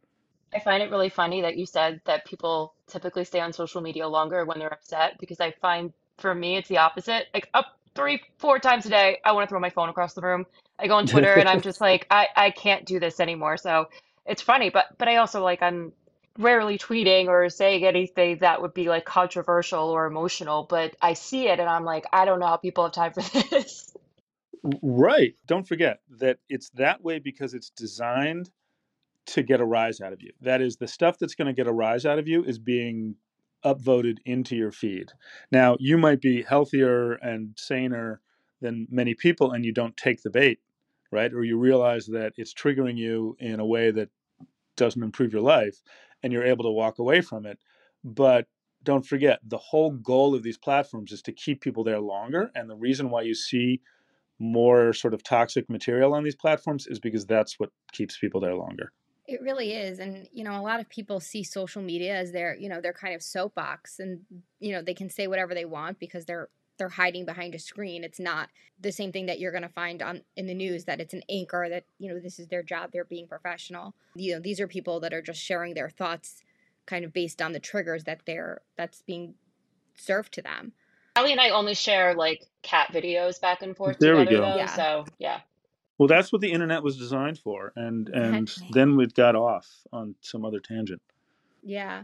I 0.54 0.60
find 0.60 0.84
it 0.84 0.92
really 0.92 1.10
funny 1.10 1.42
that 1.42 1.58
you 1.58 1.66
said 1.66 2.02
that 2.06 2.26
people 2.26 2.76
typically 2.88 3.26
stay 3.26 3.40
on 3.40 3.54
social 3.54 3.82
media 3.82 4.08
longer 4.08 4.46
when 4.46 4.60
they're 4.60 4.74
upset 4.74 5.18
because 5.20 5.40
I 5.40 5.52
find 5.52 5.94
for 6.18 6.34
me 6.34 6.58
it's 6.58 6.70
the 6.70 6.78
opposite. 6.78 7.28
Like 7.34 7.50
up 7.54 7.78
three, 7.96 8.22
four 8.38 8.60
times 8.60 8.86
a 8.86 8.90
day, 8.90 9.20
I 9.26 9.32
want 9.32 9.48
to 9.48 9.50
throw 9.50 9.60
my 9.60 9.70
phone 9.70 9.90
across 9.90 10.14
the 10.14 10.22
room. 10.22 10.46
I 10.78 10.88
go 10.88 10.96
on 10.96 11.08
Twitter 11.08 11.34
and 11.34 11.50
I'm 11.50 11.62
just 11.62 11.82
like, 11.90 12.06
I, 12.10 12.28
I 12.36 12.52
can't 12.52 12.86
do 12.86 13.00
this 13.00 13.20
anymore. 13.20 13.58
So 13.58 13.90
it's 14.26 14.42
funny, 14.42 14.70
but 14.70 14.86
but 14.98 15.08
I 15.08 15.18
also 15.18 15.44
like 15.44 15.62
I'm 15.62 15.92
rarely 16.38 16.78
tweeting 16.78 17.28
or 17.28 17.50
saying 17.50 17.86
anything 17.86 18.40
that 18.40 18.62
would 18.62 18.74
be 18.74 18.90
like 18.90 19.06
controversial 19.06 19.90
or 19.90 20.06
emotional, 20.06 20.66
but 20.68 20.96
I 21.02 21.14
see 21.14 21.48
it 21.48 21.60
and 21.60 21.70
I'm 21.70 21.86
like, 21.86 22.06
I 22.12 22.26
don't 22.26 22.40
know 22.40 22.48
how 22.48 22.58
people 22.58 22.84
have 22.84 22.94
time 22.94 23.14
for 23.14 23.22
this. 23.50 23.93
Right. 24.82 25.36
Don't 25.46 25.68
forget 25.68 26.00
that 26.20 26.40
it's 26.48 26.70
that 26.72 27.04
way 27.04 27.20
because 27.20 27.54
it's 27.54 27.70
designed 27.70 28.50
to 29.28 29.44
get 29.44 29.62
a 29.62 29.66
rise 29.66 30.02
out 30.02 30.14
of 30.14 30.22
you. 30.22 30.32
That 30.42 30.62
is, 30.62 30.78
the 30.78 30.88
stuff 30.88 31.18
that's 31.20 31.36
going 31.36 31.48
to 31.48 31.54
get 31.54 31.68
a 31.68 31.74
rise 31.74 32.06
out 32.06 32.20
of 32.20 32.28
you 32.28 32.44
is 32.44 32.60
being 32.60 33.16
upvoted 33.66 34.18
into 34.26 34.56
your 34.56 34.72
feed. 34.72 35.12
Now, 35.52 35.78
you 35.80 35.98
might 35.98 36.22
be 36.22 36.44
healthier 36.44 37.14
and 37.14 37.52
saner 37.58 38.22
than 38.62 38.88
many 38.90 39.14
people 39.14 39.52
and 39.52 39.66
you 39.66 39.74
don't 39.74 39.98
take 39.98 40.24
the 40.24 40.30
bait, 40.30 40.60
right? 41.12 41.34
Or 41.34 41.44
you 41.44 41.58
realize 41.58 42.06
that 42.08 42.34
it's 42.38 42.54
triggering 42.54 42.98
you 42.98 43.36
in 43.40 43.60
a 43.60 43.66
way 43.66 43.92
that 43.92 44.10
doesn't 44.78 45.04
improve 45.04 45.34
your 45.34 45.42
life 45.42 45.82
and 46.24 46.34
you're 46.34 46.46
able 46.46 46.64
to 46.66 46.72
walk 46.72 47.00
away 47.00 47.22
from 47.22 47.46
it. 47.46 47.60
But 48.04 48.48
don't 48.84 49.06
forget, 49.06 49.40
the 49.46 49.58
whole 49.58 49.92
goal 49.92 50.36
of 50.36 50.44
these 50.44 50.58
platforms 50.58 51.12
is 51.12 51.22
to 51.24 51.32
keep 51.32 51.62
people 51.62 51.84
there 51.84 52.00
longer. 52.02 52.52
And 52.56 52.70
the 52.70 52.76
reason 52.76 53.10
why 53.10 53.22
you 53.24 53.36
see 53.36 53.82
more 54.40 54.94
sort 54.94 55.14
of 55.14 55.24
toxic 55.24 55.70
material 55.70 56.14
on 56.14 56.24
these 56.24 56.36
platforms 56.36 56.88
is 56.88 57.00
because 57.00 57.26
that's 57.26 57.60
what 57.60 57.70
keeps 57.92 58.18
people 58.18 58.42
there 58.42 58.56
longer. 58.56 58.92
It 59.26 59.42
really 59.42 59.74
is. 59.74 60.00
And, 60.00 60.28
you 60.34 60.44
know, 60.44 60.60
a 60.60 60.62
lot 60.62 60.82
of 60.82 60.90
people 60.90 61.20
see 61.20 61.44
social 61.44 61.82
media 61.82 62.16
as 62.16 62.34
their, 62.34 62.56
you 62.56 62.68
know, 62.68 62.82
their 62.82 62.94
kind 62.94 63.16
of 63.16 63.24
soapbox 63.24 64.00
and, 64.00 64.22
you 64.60 64.74
know, 64.74 64.82
they 64.82 64.94
can 64.94 65.10
say 65.10 65.28
whatever 65.28 65.54
they 65.54 65.66
want 65.66 66.00
because 66.00 66.26
they're 66.26 66.50
they're 66.78 66.90
hiding 66.90 67.26
behind 67.26 67.54
a 67.54 67.60
screen. 67.60 68.04
It's 68.04 68.20
not 68.20 68.50
the 68.80 68.92
same 68.92 69.12
thing 69.12 69.28
that 69.28 69.40
you're 69.40 69.52
going 69.52 69.64
to 69.64 69.70
find 69.70 70.02
on 70.02 70.22
in 70.36 70.48
the 70.48 70.54
news 70.54 70.86
that 70.86 71.00
it's 71.00 71.14
an 71.14 71.22
anchor 71.30 71.68
that, 71.70 71.86
you 72.00 72.10
know, 72.10 72.20
this 72.20 72.40
is 72.40 72.48
their 72.48 72.64
job, 72.64 72.92
they're 72.92 73.06
being 73.06 73.28
professional. 73.28 73.94
You 74.16 74.34
know, 74.34 74.40
these 74.40 74.60
are 74.60 74.68
people 74.68 75.00
that 75.02 75.14
are 75.14 75.22
just 75.22 75.40
sharing 75.40 75.74
their 75.74 75.90
thoughts 75.90 76.42
kind 76.86 77.06
of 77.06 77.14
based 77.14 77.42
on 77.42 77.54
the 77.54 77.60
triggers 77.60 78.04
that 78.06 78.22
they're 78.26 78.62
that's 78.76 79.02
being 79.04 79.36
served 79.96 80.34
to 80.34 80.42
them. 80.42 80.74
Ali 81.16 81.32
and 81.32 81.40
I 81.42 81.50
only 81.50 81.76
share 81.76 82.16
like 82.16 82.46
cat 82.64 82.90
videos 82.92 83.40
back 83.40 83.62
and 83.62 83.76
forth 83.76 84.00
There 84.00 84.16
we 84.18 84.26
go. 84.26 84.42
though, 84.42 84.56
Yeah. 84.58 84.66
so 84.66 85.06
yeah. 85.20 85.42
Well, 86.00 86.08
that's 86.08 86.32
what 86.32 86.42
the 86.42 86.52
internet 86.52 86.82
was 86.82 86.98
designed 86.98 87.38
for, 87.38 87.72
and 87.76 88.10
and 88.10 88.52
then 88.72 88.98
we 88.98 89.06
got 89.08 89.36
off 89.36 89.68
on 89.92 90.16
some 90.22 90.44
other 90.44 90.60
tangent. 90.60 91.02
Yeah. 91.62 92.04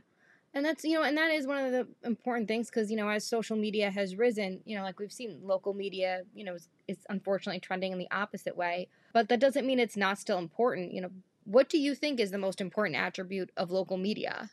And 0.54 0.66
that's, 0.66 0.84
you 0.84 0.96
know, 0.96 1.04
and 1.04 1.16
that 1.16 1.30
is 1.32 1.46
one 1.46 1.64
of 1.64 1.72
the 1.72 1.88
important 2.04 2.48
things 2.48 2.70
because, 2.72 2.90
you 2.90 2.98
know, 2.98 3.08
as 3.08 3.24
social 3.24 3.56
media 3.56 3.92
has 3.92 4.16
risen, 4.16 4.62
you 4.66 4.76
know, 4.76 4.82
like 4.84 4.98
we've 4.98 5.12
seen 5.12 5.40
local 5.44 5.76
media, 5.76 6.24
you 6.34 6.44
know, 6.44 6.56
is, 6.56 6.68
is 6.88 6.98
unfortunately 7.08 7.60
trending 7.60 7.92
in 7.92 8.00
the 8.00 8.08
opposite 8.10 8.58
way. 8.58 8.88
But 9.14 9.30
that 9.30 9.40
doesn't 9.40 9.66
mean 9.68 9.80
it's 9.80 9.96
not 9.96 10.18
still 10.18 10.40
important. 10.40 10.92
You 10.92 11.02
know, 11.02 11.12
what 11.44 11.70
do 11.70 11.78
you 11.78 11.94
think 11.94 12.20
is 12.20 12.32
the 12.32 12.40
most 12.40 12.62
important 12.62 12.96
attribute 12.98 13.52
of 13.58 13.70
local 13.70 13.98
media? 13.98 14.50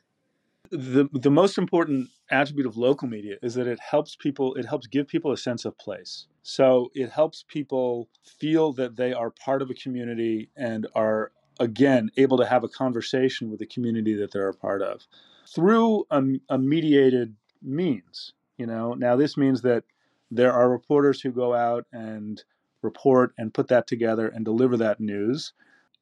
The 0.71 1.09
the 1.13 1.31
most 1.31 1.59
important 1.59 2.09
attribute 2.31 2.67
of 2.67 2.77
local 2.77 3.09
media 3.09 3.37
is 3.43 3.55
that 3.55 3.67
it 3.67 3.81
helps 3.81 4.17
people 4.17 4.55
it 4.55 4.67
helps 4.67 4.87
give 4.87 5.09
people 5.09 5.33
a 5.33 5.37
sense 5.37 5.65
of 5.65 5.79
place. 5.79 6.27
So 6.43 6.91
it 6.95 7.11
helps 7.11 7.45
people 7.47 8.09
feel 8.25 8.73
that 8.75 8.97
they 8.97 9.13
are 9.13 9.31
part 9.31 9.63
of 9.63 9.71
a 9.71 9.75
community 9.75 10.51
and 10.57 10.87
are 10.95 11.33
again 11.59 12.11
able 12.17 12.37
to 12.39 12.47
have 12.47 12.65
a 12.65 12.69
conversation 12.69 13.51
with 13.51 13.59
the 13.59 13.67
community 13.67 14.15
that 14.15 14.33
they're 14.33 14.49
a 14.49 14.55
part 14.55 14.83
of 14.83 15.07
through 15.47 16.05
a, 16.11 16.23
a 16.51 16.59
mediated 16.59 17.35
means 17.63 18.35
you 18.57 18.67
know? 18.67 18.95
Now 18.95 19.17
this 19.17 19.37
means 19.37 19.63
that 19.63 19.85
there 20.31 20.53
are 20.53 20.71
reporters 20.71 21.21
who 21.21 21.31
go 21.31 21.55
out 21.55 21.87
and 21.93 22.43
report 22.83 23.33
and 23.39 23.55
put 23.55 23.69
that 23.69 23.87
together 23.87 24.29
and 24.29 24.45
deliver 24.45 24.77
that 24.79 25.01
news. 25.01 25.53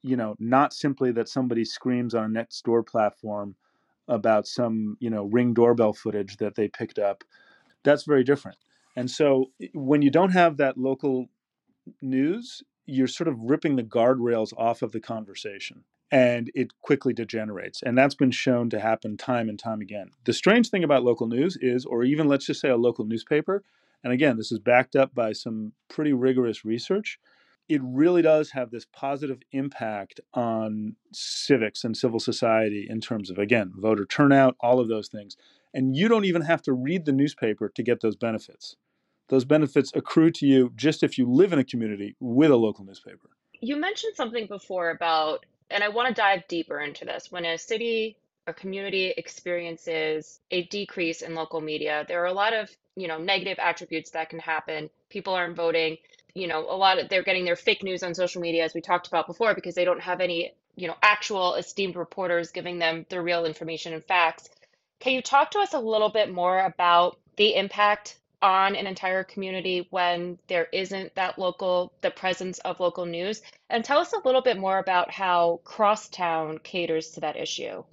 You 0.02 0.16
know 0.16 0.36
not 0.38 0.74
simply 0.74 1.12
that 1.12 1.28
somebody 1.28 1.64
screams 1.64 2.14
on 2.14 2.24
a 2.24 2.28
Nextdoor 2.28 2.86
platform 2.86 3.56
about 4.08 4.46
some 4.46 4.96
you 5.00 5.10
know 5.10 5.24
ring 5.24 5.54
doorbell 5.54 5.92
footage 5.92 6.36
that 6.36 6.54
they 6.54 6.68
picked 6.68 6.98
up 6.98 7.24
that's 7.82 8.04
very 8.04 8.24
different 8.24 8.56
and 8.96 9.10
so 9.10 9.46
when 9.72 10.02
you 10.02 10.10
don't 10.10 10.32
have 10.32 10.56
that 10.56 10.76
local 10.76 11.26
news 12.00 12.62
you're 12.86 13.06
sort 13.06 13.28
of 13.28 13.38
ripping 13.40 13.76
the 13.76 13.82
guardrails 13.82 14.52
off 14.58 14.82
of 14.82 14.92
the 14.92 15.00
conversation 15.00 15.84
and 16.10 16.50
it 16.54 16.80
quickly 16.80 17.12
degenerates. 17.12 17.82
And 17.82 17.98
that's 17.98 18.14
been 18.14 18.30
shown 18.30 18.70
to 18.70 18.78
happen 18.78 19.16
time 19.16 19.48
and 19.48 19.58
time 19.58 19.80
again. 19.80 20.10
The 20.24 20.32
strange 20.32 20.68
thing 20.68 20.84
about 20.84 21.02
local 21.02 21.26
news 21.26 21.58
is, 21.60 21.84
or 21.84 22.04
even 22.04 22.28
let's 22.28 22.46
just 22.46 22.60
say 22.60 22.68
a 22.68 22.76
local 22.76 23.04
newspaper, 23.04 23.64
and 24.04 24.12
again, 24.12 24.36
this 24.36 24.52
is 24.52 24.60
backed 24.60 24.94
up 24.94 25.12
by 25.12 25.32
some 25.32 25.72
pretty 25.88 26.12
rigorous 26.12 26.64
research, 26.64 27.18
it 27.68 27.80
really 27.82 28.22
does 28.22 28.50
have 28.50 28.70
this 28.70 28.86
positive 28.92 29.40
impact 29.52 30.20
on 30.34 30.96
civics 31.12 31.84
and 31.84 31.96
civil 31.96 32.20
society 32.20 32.86
in 32.88 33.00
terms 33.00 33.30
of, 33.30 33.38
again, 33.38 33.72
voter 33.76 34.04
turnout, 34.04 34.56
all 34.60 34.80
of 34.80 34.88
those 34.88 35.08
things. 35.08 35.36
And 35.72 35.96
you 35.96 36.08
don't 36.08 36.24
even 36.24 36.42
have 36.42 36.62
to 36.62 36.72
read 36.72 37.04
the 37.04 37.12
newspaper 37.12 37.70
to 37.74 37.82
get 37.82 38.00
those 38.00 38.16
benefits. 38.16 38.76
Those 39.28 39.44
benefits 39.44 39.90
accrue 39.94 40.30
to 40.32 40.46
you 40.46 40.72
just 40.76 41.02
if 41.02 41.16
you 41.16 41.26
live 41.26 41.52
in 41.52 41.58
a 41.58 41.64
community 41.64 42.14
with 42.20 42.50
a 42.50 42.56
local 42.56 42.84
newspaper. 42.84 43.30
You 43.60 43.76
mentioned 43.76 44.14
something 44.14 44.46
before 44.46 44.90
about, 44.90 45.46
and 45.70 45.82
I 45.82 45.88
want 45.88 46.08
to 46.08 46.14
dive 46.14 46.46
deeper 46.48 46.78
into 46.80 47.06
this. 47.06 47.32
When 47.32 47.46
a 47.46 47.56
city 47.56 48.18
or 48.46 48.52
community 48.52 49.14
experiences 49.16 50.40
a 50.50 50.64
decrease 50.64 51.22
in 51.22 51.34
local 51.34 51.62
media, 51.62 52.04
there 52.06 52.22
are 52.22 52.26
a 52.26 52.32
lot 52.34 52.52
of, 52.52 52.70
you 52.94 53.08
know, 53.08 53.16
negative 53.16 53.58
attributes 53.58 54.10
that 54.10 54.28
can 54.28 54.38
happen. 54.38 54.90
People 55.08 55.32
aren't 55.32 55.56
voting 55.56 55.96
you 56.34 56.48
know, 56.48 56.60
a 56.68 56.76
lot 56.76 56.98
of 56.98 57.08
they're 57.08 57.22
getting 57.22 57.44
their 57.44 57.56
fake 57.56 57.82
news 57.82 58.02
on 58.02 58.14
social 58.14 58.42
media, 58.42 58.64
as 58.64 58.74
we 58.74 58.80
talked 58.80 59.06
about 59.06 59.26
before, 59.26 59.54
because 59.54 59.74
they 59.74 59.84
don't 59.84 60.02
have 60.02 60.20
any, 60.20 60.52
you 60.76 60.88
know, 60.88 60.96
actual 61.02 61.54
esteemed 61.54 61.96
reporters 61.96 62.50
giving 62.50 62.78
them 62.78 63.06
the 63.08 63.20
real 63.20 63.44
information 63.46 63.94
and 63.94 64.04
facts. 64.04 64.48
Can 65.00 65.12
you 65.12 65.22
talk 65.22 65.52
to 65.52 65.60
us 65.60 65.74
a 65.74 65.78
little 65.78 66.10
bit 66.10 66.32
more 66.32 66.58
about 66.58 67.18
the 67.36 67.54
impact 67.54 68.18
on 68.42 68.76
an 68.76 68.86
entire 68.86 69.24
community 69.24 69.86
when 69.90 70.38
there 70.48 70.68
isn't 70.72 71.14
that 71.14 71.38
local, 71.38 71.92
the 72.00 72.10
presence 72.10 72.58
of 72.60 72.80
local 72.80 73.06
news? 73.06 73.40
And 73.70 73.84
tell 73.84 73.98
us 73.98 74.12
a 74.12 74.20
little 74.24 74.42
bit 74.42 74.58
more 74.58 74.78
about 74.78 75.10
how 75.10 75.60
Crosstown 75.64 76.58
caters 76.58 77.10
to 77.12 77.20
that 77.20 77.36
issue. 77.36 77.84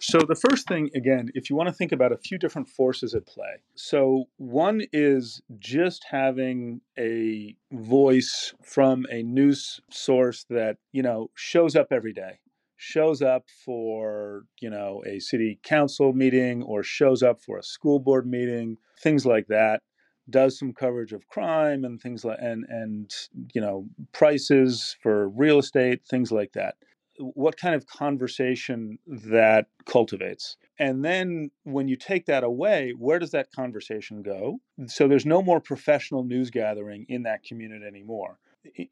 So, 0.00 0.20
the 0.20 0.36
first 0.36 0.68
thing, 0.68 0.90
again, 0.94 1.30
if 1.34 1.50
you 1.50 1.56
want 1.56 1.68
to 1.68 1.74
think 1.74 1.92
about 1.92 2.12
a 2.12 2.16
few 2.18 2.38
different 2.38 2.68
forces 2.68 3.14
at 3.14 3.26
play. 3.26 3.56
So, 3.74 4.26
one 4.36 4.82
is 4.92 5.42
just 5.58 6.04
having 6.10 6.80
a 6.98 7.56
voice 7.72 8.54
from 8.62 9.06
a 9.10 9.22
news 9.22 9.80
source 9.90 10.44
that, 10.50 10.76
you 10.92 11.02
know, 11.02 11.30
shows 11.34 11.74
up 11.74 11.88
every 11.90 12.12
day, 12.12 12.38
shows 12.76 13.22
up 13.22 13.44
for, 13.64 14.44
you 14.60 14.70
know, 14.70 15.02
a 15.06 15.18
city 15.18 15.58
council 15.62 16.12
meeting 16.12 16.62
or 16.62 16.82
shows 16.82 17.22
up 17.22 17.40
for 17.40 17.58
a 17.58 17.62
school 17.62 17.98
board 17.98 18.26
meeting, 18.26 18.76
things 19.02 19.26
like 19.26 19.48
that 19.48 19.82
does 20.30 20.58
some 20.58 20.72
coverage 20.72 21.12
of 21.12 21.26
crime 21.28 21.84
and 21.84 22.00
things 22.00 22.24
like 22.24 22.38
and 22.40 22.64
and 22.68 23.14
you 23.54 23.60
know 23.60 23.86
prices 24.12 24.96
for 25.02 25.28
real 25.30 25.58
estate 25.58 26.02
things 26.06 26.30
like 26.30 26.52
that 26.52 26.74
what 27.18 27.56
kind 27.56 27.74
of 27.74 27.86
conversation 27.86 28.98
that 29.06 29.66
cultivates. 29.86 30.56
And 30.78 31.04
then 31.04 31.50
when 31.64 31.88
you 31.88 31.96
take 31.96 32.26
that 32.26 32.44
away, 32.44 32.92
where 32.96 33.18
does 33.18 33.32
that 33.32 33.50
conversation 33.52 34.22
go? 34.22 34.60
So 34.86 35.08
there's 35.08 35.26
no 35.26 35.42
more 35.42 35.60
professional 35.60 36.24
news 36.24 36.50
gathering 36.50 37.06
in 37.08 37.24
that 37.24 37.42
community 37.42 37.84
anymore. 37.84 38.38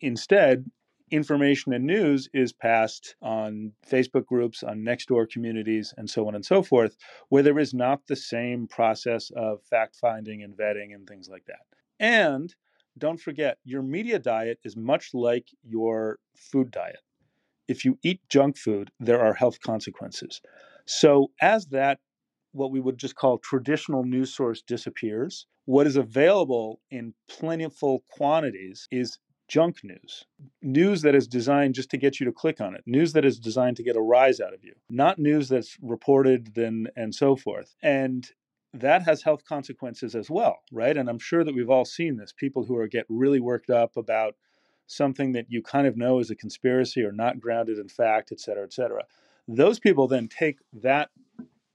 Instead, 0.00 0.64
information 1.10 1.72
and 1.72 1.86
news 1.86 2.28
is 2.34 2.52
passed 2.52 3.14
on 3.22 3.72
Facebook 3.88 4.26
groups, 4.26 4.62
on 4.62 4.80
Nextdoor 4.80 5.30
communities, 5.30 5.94
and 5.96 6.10
so 6.10 6.26
on 6.26 6.34
and 6.34 6.44
so 6.44 6.62
forth, 6.62 6.96
where 7.28 7.42
there 7.42 7.58
is 7.58 7.72
not 7.72 8.00
the 8.08 8.16
same 8.16 8.66
process 8.66 9.30
of 9.36 9.62
fact 9.62 9.96
finding 9.96 10.42
and 10.42 10.56
vetting 10.56 10.94
and 10.94 11.06
things 11.06 11.28
like 11.28 11.44
that. 11.46 11.60
And 12.00 12.54
don't 12.98 13.20
forget, 13.20 13.58
your 13.64 13.82
media 13.82 14.18
diet 14.18 14.58
is 14.64 14.76
much 14.76 15.10
like 15.12 15.48
your 15.62 16.18
food 16.34 16.70
diet 16.70 17.00
if 17.68 17.84
you 17.84 17.98
eat 18.02 18.20
junk 18.28 18.56
food, 18.56 18.90
there 19.00 19.20
are 19.20 19.34
health 19.34 19.60
consequences. 19.60 20.40
So, 20.86 21.30
as 21.40 21.66
that, 21.66 21.98
what 22.52 22.70
we 22.70 22.80
would 22.80 22.98
just 22.98 23.16
call 23.16 23.38
traditional 23.38 24.04
news 24.04 24.34
source 24.34 24.62
disappears, 24.62 25.46
what 25.66 25.86
is 25.86 25.96
available 25.96 26.80
in 26.90 27.14
plentiful 27.28 28.04
quantities 28.08 28.88
is 28.90 29.18
junk 29.48 29.78
news. 29.84 30.24
News 30.62 31.02
that 31.02 31.14
is 31.14 31.28
designed 31.28 31.74
just 31.74 31.90
to 31.90 31.96
get 31.96 32.18
you 32.18 32.26
to 32.26 32.32
click 32.32 32.60
on 32.60 32.74
it. 32.74 32.82
News 32.86 33.12
that 33.12 33.24
is 33.24 33.38
designed 33.38 33.76
to 33.76 33.82
get 33.82 33.96
a 33.96 34.00
rise 34.00 34.40
out 34.40 34.54
of 34.54 34.64
you. 34.64 34.74
Not 34.90 35.18
news 35.18 35.48
that's 35.48 35.76
reported 35.82 36.54
then 36.54 36.88
and 36.96 37.14
so 37.14 37.36
forth. 37.36 37.74
And 37.82 38.28
that 38.72 39.02
has 39.02 39.22
health 39.22 39.44
consequences 39.44 40.14
as 40.14 40.28
well, 40.28 40.58
right? 40.72 40.96
And 40.96 41.08
I'm 41.08 41.18
sure 41.18 41.44
that 41.44 41.54
we've 41.54 41.70
all 41.70 41.84
seen 41.84 42.16
this. 42.16 42.32
People 42.32 42.64
who 42.64 42.76
are 42.76 42.88
get 42.88 43.06
really 43.08 43.40
worked 43.40 43.70
up 43.70 43.96
about 43.96 44.34
something 44.86 45.32
that 45.32 45.46
you 45.48 45.62
kind 45.62 45.86
of 45.86 45.96
know 45.96 46.18
is 46.18 46.30
a 46.30 46.36
conspiracy 46.36 47.02
or 47.02 47.12
not 47.12 47.40
grounded 47.40 47.78
in 47.78 47.88
fact, 47.88 48.32
et 48.32 48.40
cetera, 48.40 48.64
et 48.64 48.72
cetera. 48.72 49.04
Those 49.48 49.78
people 49.78 50.08
then 50.08 50.28
take 50.28 50.58
that 50.72 51.10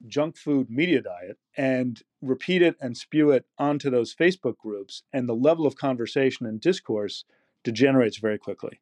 junk 0.07 0.35
food 0.35 0.69
media 0.69 1.01
diet 1.01 1.37
and 1.55 2.01
repeat 2.21 2.61
it 2.61 2.75
and 2.81 2.97
spew 2.97 3.31
it 3.31 3.45
onto 3.57 3.89
those 3.89 4.15
Facebook 4.15 4.57
groups, 4.57 5.03
and 5.13 5.29
the 5.29 5.35
level 5.35 5.67
of 5.67 5.75
conversation 5.75 6.45
and 6.45 6.59
discourse 6.59 7.23
degenerates 7.63 8.17
very 8.17 8.37
quickly. 8.37 8.81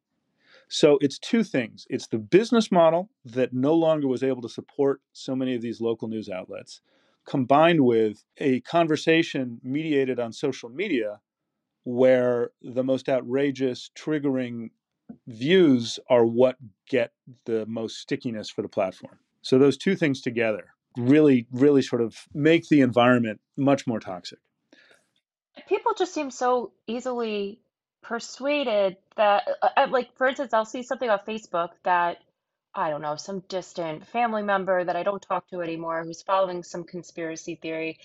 So 0.68 0.98
it's 1.00 1.18
two 1.18 1.42
things 1.44 1.86
it's 1.90 2.06
the 2.06 2.18
business 2.18 2.70
model 2.70 3.10
that 3.24 3.52
no 3.52 3.74
longer 3.74 4.08
was 4.08 4.22
able 4.22 4.42
to 4.42 4.48
support 4.48 5.00
so 5.12 5.34
many 5.34 5.54
of 5.54 5.62
these 5.62 5.80
local 5.80 6.08
news 6.08 6.28
outlets, 6.28 6.80
combined 7.26 7.80
with 7.80 8.24
a 8.38 8.60
conversation 8.60 9.60
mediated 9.62 10.18
on 10.18 10.32
social 10.32 10.68
media 10.68 11.20
where 11.84 12.50
the 12.62 12.84
most 12.84 13.08
outrageous, 13.08 13.90
triggering 13.96 14.70
views 15.26 15.98
are 16.08 16.24
what 16.24 16.56
get 16.88 17.12
the 17.46 17.66
most 17.66 17.98
stickiness 17.98 18.50
for 18.50 18.62
the 18.62 18.68
platform. 18.68 19.18
So 19.42 19.58
those 19.58 19.76
two 19.76 19.96
things 19.96 20.20
together 20.20 20.74
really, 20.96 21.46
really 21.52 21.82
sort 21.82 22.02
of 22.02 22.16
make 22.34 22.68
the 22.68 22.80
environment 22.80 23.40
much 23.56 23.86
more 23.86 24.00
toxic. 24.00 24.38
People 25.68 25.92
just 25.96 26.12
seem 26.14 26.30
so 26.30 26.72
easily 26.86 27.60
persuaded 28.02 28.96
that, 29.16 29.48
uh, 29.62 29.68
uh 29.76 29.86
like, 29.90 30.16
for 30.16 30.26
instance, 30.26 30.52
I'll 30.52 30.64
see 30.64 30.82
something 30.82 31.08
on 31.08 31.20
Facebook 31.20 31.70
that 31.84 32.18
I 32.74 32.90
don't 32.90 33.02
know, 33.02 33.16
some 33.16 33.40
distant 33.48 34.06
family 34.06 34.42
member 34.42 34.84
that 34.84 34.94
I 34.94 35.02
don't 35.02 35.22
talk 35.22 35.48
to 35.48 35.60
anymore 35.60 36.04
who's 36.04 36.22
following 36.22 36.62
some 36.62 36.84
conspiracy 36.84 37.56
theory. 37.56 37.98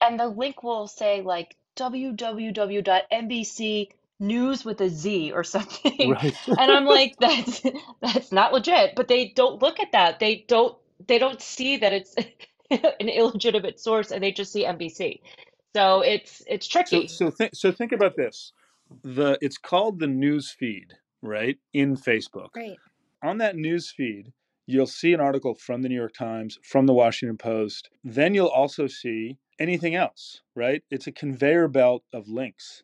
And 0.00 0.18
the 0.18 0.28
link 0.28 0.62
will 0.62 0.86
say, 0.86 1.22
like, 1.22 1.56
www.nbc 1.76 2.78
news 4.18 4.64
with 4.64 4.80
a 4.80 4.88
Z 4.88 5.32
or 5.32 5.44
something. 5.44 6.10
Right. 6.10 6.34
and 6.46 6.70
I'm 6.70 6.86
like, 6.86 7.16
that's 7.20 7.62
that's 8.00 8.32
not 8.32 8.52
legit. 8.52 8.94
But 8.96 9.08
they 9.08 9.28
don't 9.28 9.60
look 9.62 9.80
at 9.80 9.92
that. 9.92 10.18
They 10.20 10.44
don't 10.48 10.76
they 11.06 11.18
don't 11.18 11.40
see 11.40 11.76
that 11.78 11.92
it's 11.92 12.14
an 12.70 13.08
illegitimate 13.08 13.78
source 13.80 14.10
and 14.10 14.22
they 14.22 14.32
just 14.32 14.52
see 14.52 14.64
NBC. 14.64 15.20
So 15.74 16.00
it's 16.00 16.42
it's 16.46 16.66
tricky. 16.66 17.08
So 17.08 17.30
so, 17.30 17.36
th- 17.36 17.50
so 17.54 17.72
think 17.72 17.92
about 17.92 18.16
this. 18.16 18.52
The 19.02 19.38
it's 19.40 19.58
called 19.58 19.98
the 19.98 20.06
news 20.06 20.50
feed, 20.50 20.94
right? 21.22 21.58
In 21.72 21.96
Facebook. 21.96 22.50
Right. 22.56 22.78
On 23.22 23.38
that 23.38 23.56
news 23.56 23.90
feed, 23.90 24.32
you'll 24.66 24.86
see 24.86 25.14
an 25.14 25.20
article 25.20 25.54
from 25.54 25.82
the 25.82 25.88
New 25.88 25.94
York 25.94 26.14
Times, 26.14 26.58
from 26.62 26.86
the 26.86 26.92
Washington 26.92 27.38
Post. 27.38 27.88
Then 28.04 28.34
you'll 28.34 28.46
also 28.48 28.86
see 28.86 29.38
anything 29.58 29.94
else, 29.94 30.42
right? 30.54 30.82
It's 30.90 31.06
a 31.06 31.12
conveyor 31.12 31.68
belt 31.68 32.04
of 32.12 32.28
links. 32.28 32.82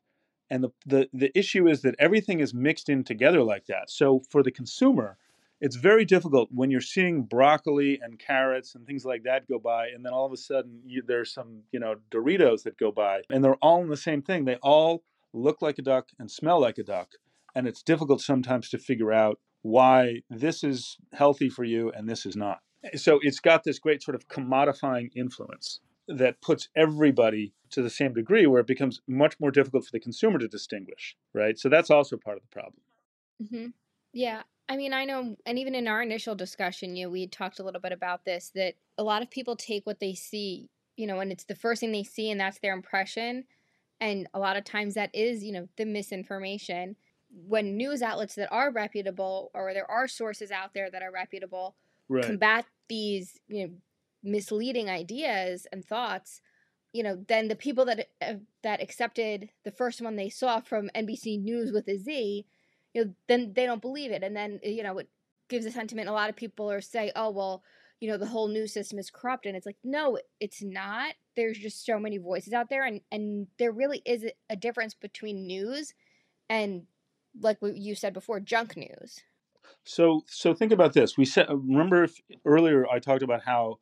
And 0.49 0.65
the, 0.65 0.71
the, 0.87 1.09
the 1.13 1.37
issue 1.39 1.67
is 1.67 1.83
that 1.83 1.97
everything 1.99 2.41
is 2.41 2.55
mixed 2.55 2.89
in 2.89 3.05
together 3.05 3.43
like 3.43 3.67
that. 3.67 3.91
So 3.91 4.23
for 4.31 4.43
the 4.43 4.51
consumer, 4.51 5.17
it's 5.61 5.77
very 5.77 6.05
difficult 6.05 6.49
when 6.53 6.71
you're 6.71 6.81
seeing 6.81 7.23
broccoli 7.23 8.01
and 8.03 8.19
carrots 8.19 8.75
and 8.75 8.87
things 8.87 9.05
like 9.05 9.23
that 9.23 9.49
go 9.49 9.59
by, 9.59 9.87
and 9.89 10.05
then 10.05 10.13
all 10.13 10.27
of 10.27 10.33
a 10.33 10.37
sudden 10.37 10.81
you, 10.85 11.03
there's 11.07 11.33
some, 11.33 11.63
you 11.71 11.79
know, 11.79 11.95
Doritos 12.11 12.65
that 12.65 12.77
go 12.77 12.91
by, 12.91 13.23
and 13.31 13.45
they're 13.45 13.55
all 13.57 13.81
in 13.81 13.89
the 13.89 13.97
same 13.97 14.23
thing. 14.23 14.45
They 14.45 14.57
all 14.57 15.05
look 15.33 15.63
like 15.63 15.79
a 15.79 15.83
duck 15.83 16.09
and 16.19 16.29
smell 16.31 16.61
like 16.61 16.79
a 16.79 16.83
duck, 16.83 17.13
and 17.55 17.69
it's 17.69 17.83
difficult 17.83 18.21
sometimes 18.21 18.69
to 18.71 18.79
figure 18.79 19.13
out 19.13 19.39
why 19.63 20.23
this 20.29 20.63
is 20.63 20.99
healthy 21.13 21.49
for 21.49 21.65
you 21.65 21.91
and 21.91 22.09
this 22.09 22.27
is 22.27 22.37
not. 22.37 22.59
So 22.97 23.21
it's 23.23 23.41
got 23.41 23.65
this 23.65 23.79
great 23.79 24.03
sort 24.03 24.17
of 24.17 24.29
commodifying 24.29 25.11
influence 25.15 25.81
that 26.09 26.41
puts 26.41 26.69
everybody 26.77 27.55
to 27.71 27.81
the 27.81 27.91
same 27.91 28.13
degree 28.13 28.47
where 28.47 28.61
it 28.61 28.67
becomes 28.67 29.01
much 29.07 29.39
more 29.39 29.53
difficult 29.53 29.85
for 29.85 29.93
the 29.93 30.01
consumer 30.01 30.39
to 30.39 30.49
distinguish 30.49 31.17
right? 31.33 31.59
So 31.59 31.69
that's 31.69 31.91
also 31.91 32.17
part 32.17 32.37
of 32.37 32.43
the 32.43 32.49
problem. 32.49 32.81
Mm-hmm. 33.43 33.67
yeah. 34.13 34.43
I 34.69 34.77
mean 34.77 34.95
i 34.95 35.05
know 35.05 35.37
and 35.45 35.59
even 35.59 35.75
in 35.75 35.89
our 35.89 36.01
initial 36.01 36.35
discussion 36.35 36.97
you 36.97 37.05
know 37.05 37.11
we 37.11 37.27
talked 37.27 37.59
a 37.59 37.65
little 37.65 37.81
bit 37.81 37.93
about 37.93 38.25
this 38.25 38.53
that 38.55 38.75
a 38.97 39.03
lot 39.03 39.21
of 39.21 39.29
people 39.29 39.55
take 39.57 39.85
what 39.85 40.01
they 40.01 40.15
see 40.15 40.71
you 40.97 41.07
know 41.07 41.21
and 41.21 41.33
it's 41.33 41.45
the 41.45 41.55
first 41.55 41.81
thing 41.81 41.93
they 41.93 42.05
see 42.05 42.31
and 42.31 42.41
that's 42.41 42.61
their 42.61 42.73
impression. 42.73 43.45
And 44.01 44.27
a 44.35 44.39
lot 44.39 44.57
of 44.57 44.65
times 44.65 44.95
that 44.95 45.15
is 45.15 45.45
you 45.45 45.53
know 45.53 45.69
the 45.77 45.85
misinformation 45.85 46.97
when 47.33 47.77
news 47.77 48.03
outlets 48.03 48.35
that 48.35 48.53
are 48.53 48.71
reputable 48.71 49.51
or 49.55 49.73
there 49.73 49.91
are 49.91 50.07
sources 50.07 50.51
out 50.51 50.75
there 50.75 50.91
that 50.91 51.03
are 51.03 51.11
reputable 51.11 51.75
right. 52.09 52.25
combat 52.25 52.67
these 52.89 53.41
you 53.49 53.67
know 53.67 53.73
misleading 54.23 54.89
ideas 54.89 55.67
and 55.73 55.85
thoughts, 55.85 56.41
you 56.93 57.03
know, 57.03 57.25
then 57.29 57.49
the 57.49 57.57
people 57.57 57.85
that 57.87 58.09
uh, 58.21 58.35
that 58.63 58.83
accepted 58.83 59.51
the 59.65 59.71
first 59.71 60.01
one 60.01 60.17
they 60.17 60.29
saw 60.29 60.61
from 60.61 60.91
NBC 60.95 61.41
News 61.41 61.73
with 61.73 61.89
a 61.89 61.99
Z, 61.99 62.47
you 62.95 63.05
know, 63.05 63.15
then 63.29 63.53
they 63.55 63.67
don't 63.67 63.83
believe 63.83 64.11
it. 64.11 64.23
And 64.23 64.37
then, 64.37 64.61
you 64.63 64.83
know, 64.83 64.99
it 64.99 65.09
gives 65.49 65.67
a 65.67 65.71
sentiment. 65.71 66.09
A 66.09 66.13
lot 66.13 66.31
of 66.31 66.37
people 66.37 66.71
are 66.71 66.81
say, 66.81 67.11
oh, 67.17 67.31
well, 67.31 67.63
you 68.01 68.09
know, 68.09 68.19
the 68.19 68.27
whole 68.27 68.49
news 68.49 68.73
system 68.73 68.99
is 68.99 69.11
corrupt. 69.11 69.47
And 69.47 69.57
it's 69.57 69.67
like, 69.67 69.79
no, 69.83 70.19
it's 70.41 70.63
not. 70.63 71.15
There's 71.37 71.59
just 71.59 71.87
so 71.87 71.99
many 71.99 72.19
voices 72.19 72.53
out 72.53 72.69
there. 72.69 72.85
And, 72.85 73.01
and 73.11 73.47
there 73.59 73.73
really 73.73 74.03
is 74.05 74.27
a 74.51 74.57
difference 74.57 74.95
between 74.95 75.47
news 75.47 75.95
and, 76.51 76.83
like 77.41 77.61
what 77.61 77.77
you 77.77 77.95
said 77.95 78.13
before, 78.13 78.41
junk 78.41 78.77
news. 78.77 79.21
So, 79.85 80.25
so 80.27 80.55
think 80.55 80.73
about 80.73 80.93
this. 80.93 81.17
We 81.17 81.25
said, 81.25 81.47
remember 81.49 82.05
if, 82.05 82.21
earlier 82.45 82.87
I 82.89 82.99
talked 82.99 83.23
about 83.23 83.43
how 83.43 83.79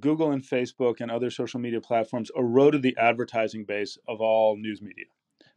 Google 0.00 0.32
and 0.32 0.42
Facebook 0.42 1.00
and 1.00 1.10
other 1.10 1.30
social 1.30 1.60
media 1.60 1.80
platforms 1.80 2.30
eroded 2.36 2.82
the 2.82 2.96
advertising 2.98 3.64
base 3.64 3.98
of 4.08 4.20
all 4.20 4.56
news 4.56 4.82
media 4.82 5.06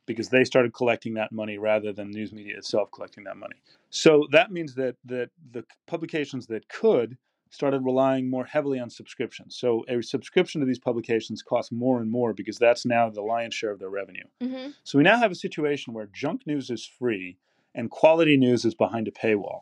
because 0.06 0.30
they 0.30 0.44
started 0.44 0.74
collecting 0.74 1.16
that 1.16 1.32
money 1.32 1.58
rather 1.58 1.94
than 1.94 2.10
news 2.12 2.32
media 2.32 2.58
itself 2.58 2.90
collecting 2.92 3.24
that 3.24 3.38
money. 3.38 3.56
So 3.90 4.28
that 4.32 4.52
means 4.52 4.76
that 4.76 4.96
that 5.06 5.30
the 5.52 5.64
publications 5.88 6.48
that 6.48 6.68
could 6.68 7.18
started 7.50 7.84
relying 7.84 8.30
more 8.30 8.46
heavily 8.46 8.80
on 8.80 8.90
subscriptions. 8.90 9.56
So 9.56 9.84
a 9.88 10.02
subscription 10.02 10.62
to 10.62 10.68
these 10.68 10.80
publications 10.80 11.42
costs 11.42 11.72
more 11.72 12.00
and 12.00 12.12
more 12.12 12.34
because 12.34 12.58
that's 12.58 12.86
now 12.86 13.10
the 13.10 13.22
lion's 13.22 13.56
share 13.56 13.72
of 13.72 13.80
their 13.80 13.90
revenue. 13.90 14.26
Mm-hmm. 14.42 14.72
So 14.84 14.98
we 14.98 15.04
now 15.04 15.18
have 15.18 15.32
a 15.32 15.36
situation 15.36 15.94
where 15.94 16.10
junk 16.14 16.46
news 16.46 16.70
is 16.70 16.86
free 16.86 17.38
and 17.74 17.90
quality 17.90 18.38
news 18.38 18.66
is 18.66 18.76
behind 18.76 19.08
a 19.08 19.12
paywall, 19.12 19.62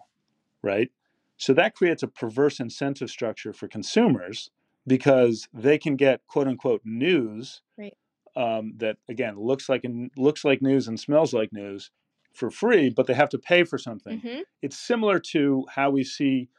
right? 0.61 0.91
So 1.37 1.53
that 1.53 1.75
creates 1.75 2.03
a 2.03 2.07
perverse 2.07 2.59
incentive 2.59 3.09
structure 3.09 3.53
for 3.53 3.67
consumers 3.67 4.49
because 4.85 5.47
they 5.53 5.77
can 5.77 5.95
get 5.95 6.25
quote 6.27 6.47
unquote 6.47 6.81
news 6.83 7.61
right. 7.77 7.95
um, 8.35 8.73
that 8.77 8.97
again 9.07 9.35
looks 9.37 9.69
like 9.69 9.85
looks 10.15 10.43
like 10.43 10.61
news 10.61 10.87
and 10.87 10.99
smells 10.99 11.33
like 11.33 11.53
news 11.53 11.91
for 12.33 12.51
free, 12.51 12.89
but 12.89 13.07
they 13.07 13.13
have 13.13 13.29
to 13.29 13.39
pay 13.39 13.63
for 13.63 13.77
something. 13.77 14.19
Mm-hmm. 14.19 14.41
It's 14.61 14.77
similar 14.77 15.19
to 15.31 15.65
how 15.73 15.89
we 15.89 16.03
see 16.03 16.49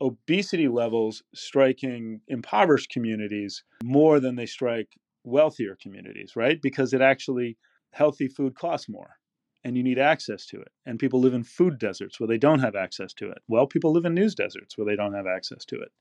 obesity 0.00 0.68
levels 0.68 1.22
striking 1.34 2.20
impoverished 2.28 2.90
communities 2.90 3.64
more 3.82 4.20
than 4.20 4.36
they 4.36 4.46
strike 4.46 4.88
wealthier 5.24 5.76
communities, 5.80 6.32
right? 6.36 6.60
Because 6.62 6.92
it 6.92 7.00
actually 7.00 7.56
healthy 7.92 8.28
food 8.28 8.54
costs 8.54 8.88
more 8.88 9.16
and 9.64 9.76
you 9.76 9.82
need 9.82 9.98
access 9.98 10.46
to 10.46 10.60
it. 10.60 10.70
And 10.86 10.98
people 10.98 11.20
live 11.20 11.34
in 11.34 11.44
food 11.44 11.78
deserts 11.78 12.20
where 12.20 12.28
they 12.28 12.38
don't 12.38 12.60
have 12.60 12.76
access 12.76 13.12
to 13.14 13.30
it. 13.30 13.38
Well, 13.48 13.66
people 13.66 13.92
live 13.92 14.04
in 14.04 14.14
news 14.14 14.34
deserts 14.34 14.78
where 14.78 14.86
they 14.86 14.96
don't 14.96 15.14
have 15.14 15.26
access 15.26 15.64
to 15.66 15.76
it. 15.76 15.92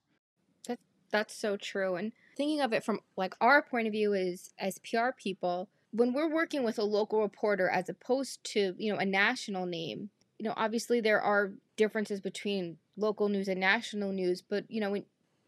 That 0.68 0.80
that's 1.12 1.36
so 1.36 1.58
true. 1.58 1.96
And 1.96 2.12
thinking 2.36 2.62
of 2.62 2.74
it 2.74 2.84
from 2.84 3.00
like 3.16 3.36
our 3.42 3.62
point 3.62 3.88
of 3.88 3.94
view 3.94 4.13
is 4.13 4.54
as 4.60 4.80
PR 4.80 5.10
people, 5.18 5.70
when 5.92 6.13
we're 6.13 6.30
working 6.30 6.63
with 6.63 6.77
a 6.77 6.84
local 6.84 7.22
reporter 7.22 7.70
as 7.70 7.89
opposed 7.89 8.44
to, 8.54 8.75
you 8.77 8.94
know, 8.94 9.00
a 9.00 9.06
national 9.06 9.66
name, 9.66 10.10
you 10.38 10.48
know, 10.48 10.54
obviously 10.56 11.01
there 11.01 11.22
are 11.22 11.54
differences 11.78 12.20
between 12.20 12.78
local 12.98 13.30
news 13.30 13.48
and 13.48 13.60
national 13.60 14.12
news, 14.12 14.42
but 14.42 14.66
you 14.70 14.82
know, 14.82 14.96
in, 14.96 15.06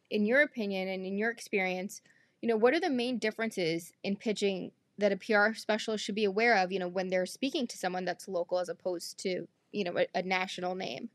in 0.10 0.26
your 0.26 0.42
opinion 0.42 0.88
and 0.88 1.06
in 1.06 1.18
your 1.18 1.32
experience, 1.32 2.02
you 2.42 2.48
know, 2.48 2.56
what 2.56 2.74
are 2.74 2.80
the 2.80 2.90
main 2.90 3.18
differences 3.18 3.92
in 4.04 4.16
pitching 4.16 4.72
that 4.98 5.12
a 5.12 5.18
PR 5.18 5.54
specialist 5.54 6.04
should 6.04 6.16
be 6.16 6.26
aware 6.26 6.56
of, 6.58 6.72
you 6.72 6.80
know, 6.80 6.88
when 6.88 7.10
they're 7.10 7.26
speaking 7.26 7.68
to 7.68 7.78
someone 7.78 8.06
that's 8.06 8.28
local 8.28 8.60
as 8.60 8.70
opposed 8.70 9.18
to, 9.20 9.48
you 9.72 9.84
know, 9.84 9.98
a, 9.98 10.08
a 10.16 10.22
national 10.22 10.76
name? 10.76 11.10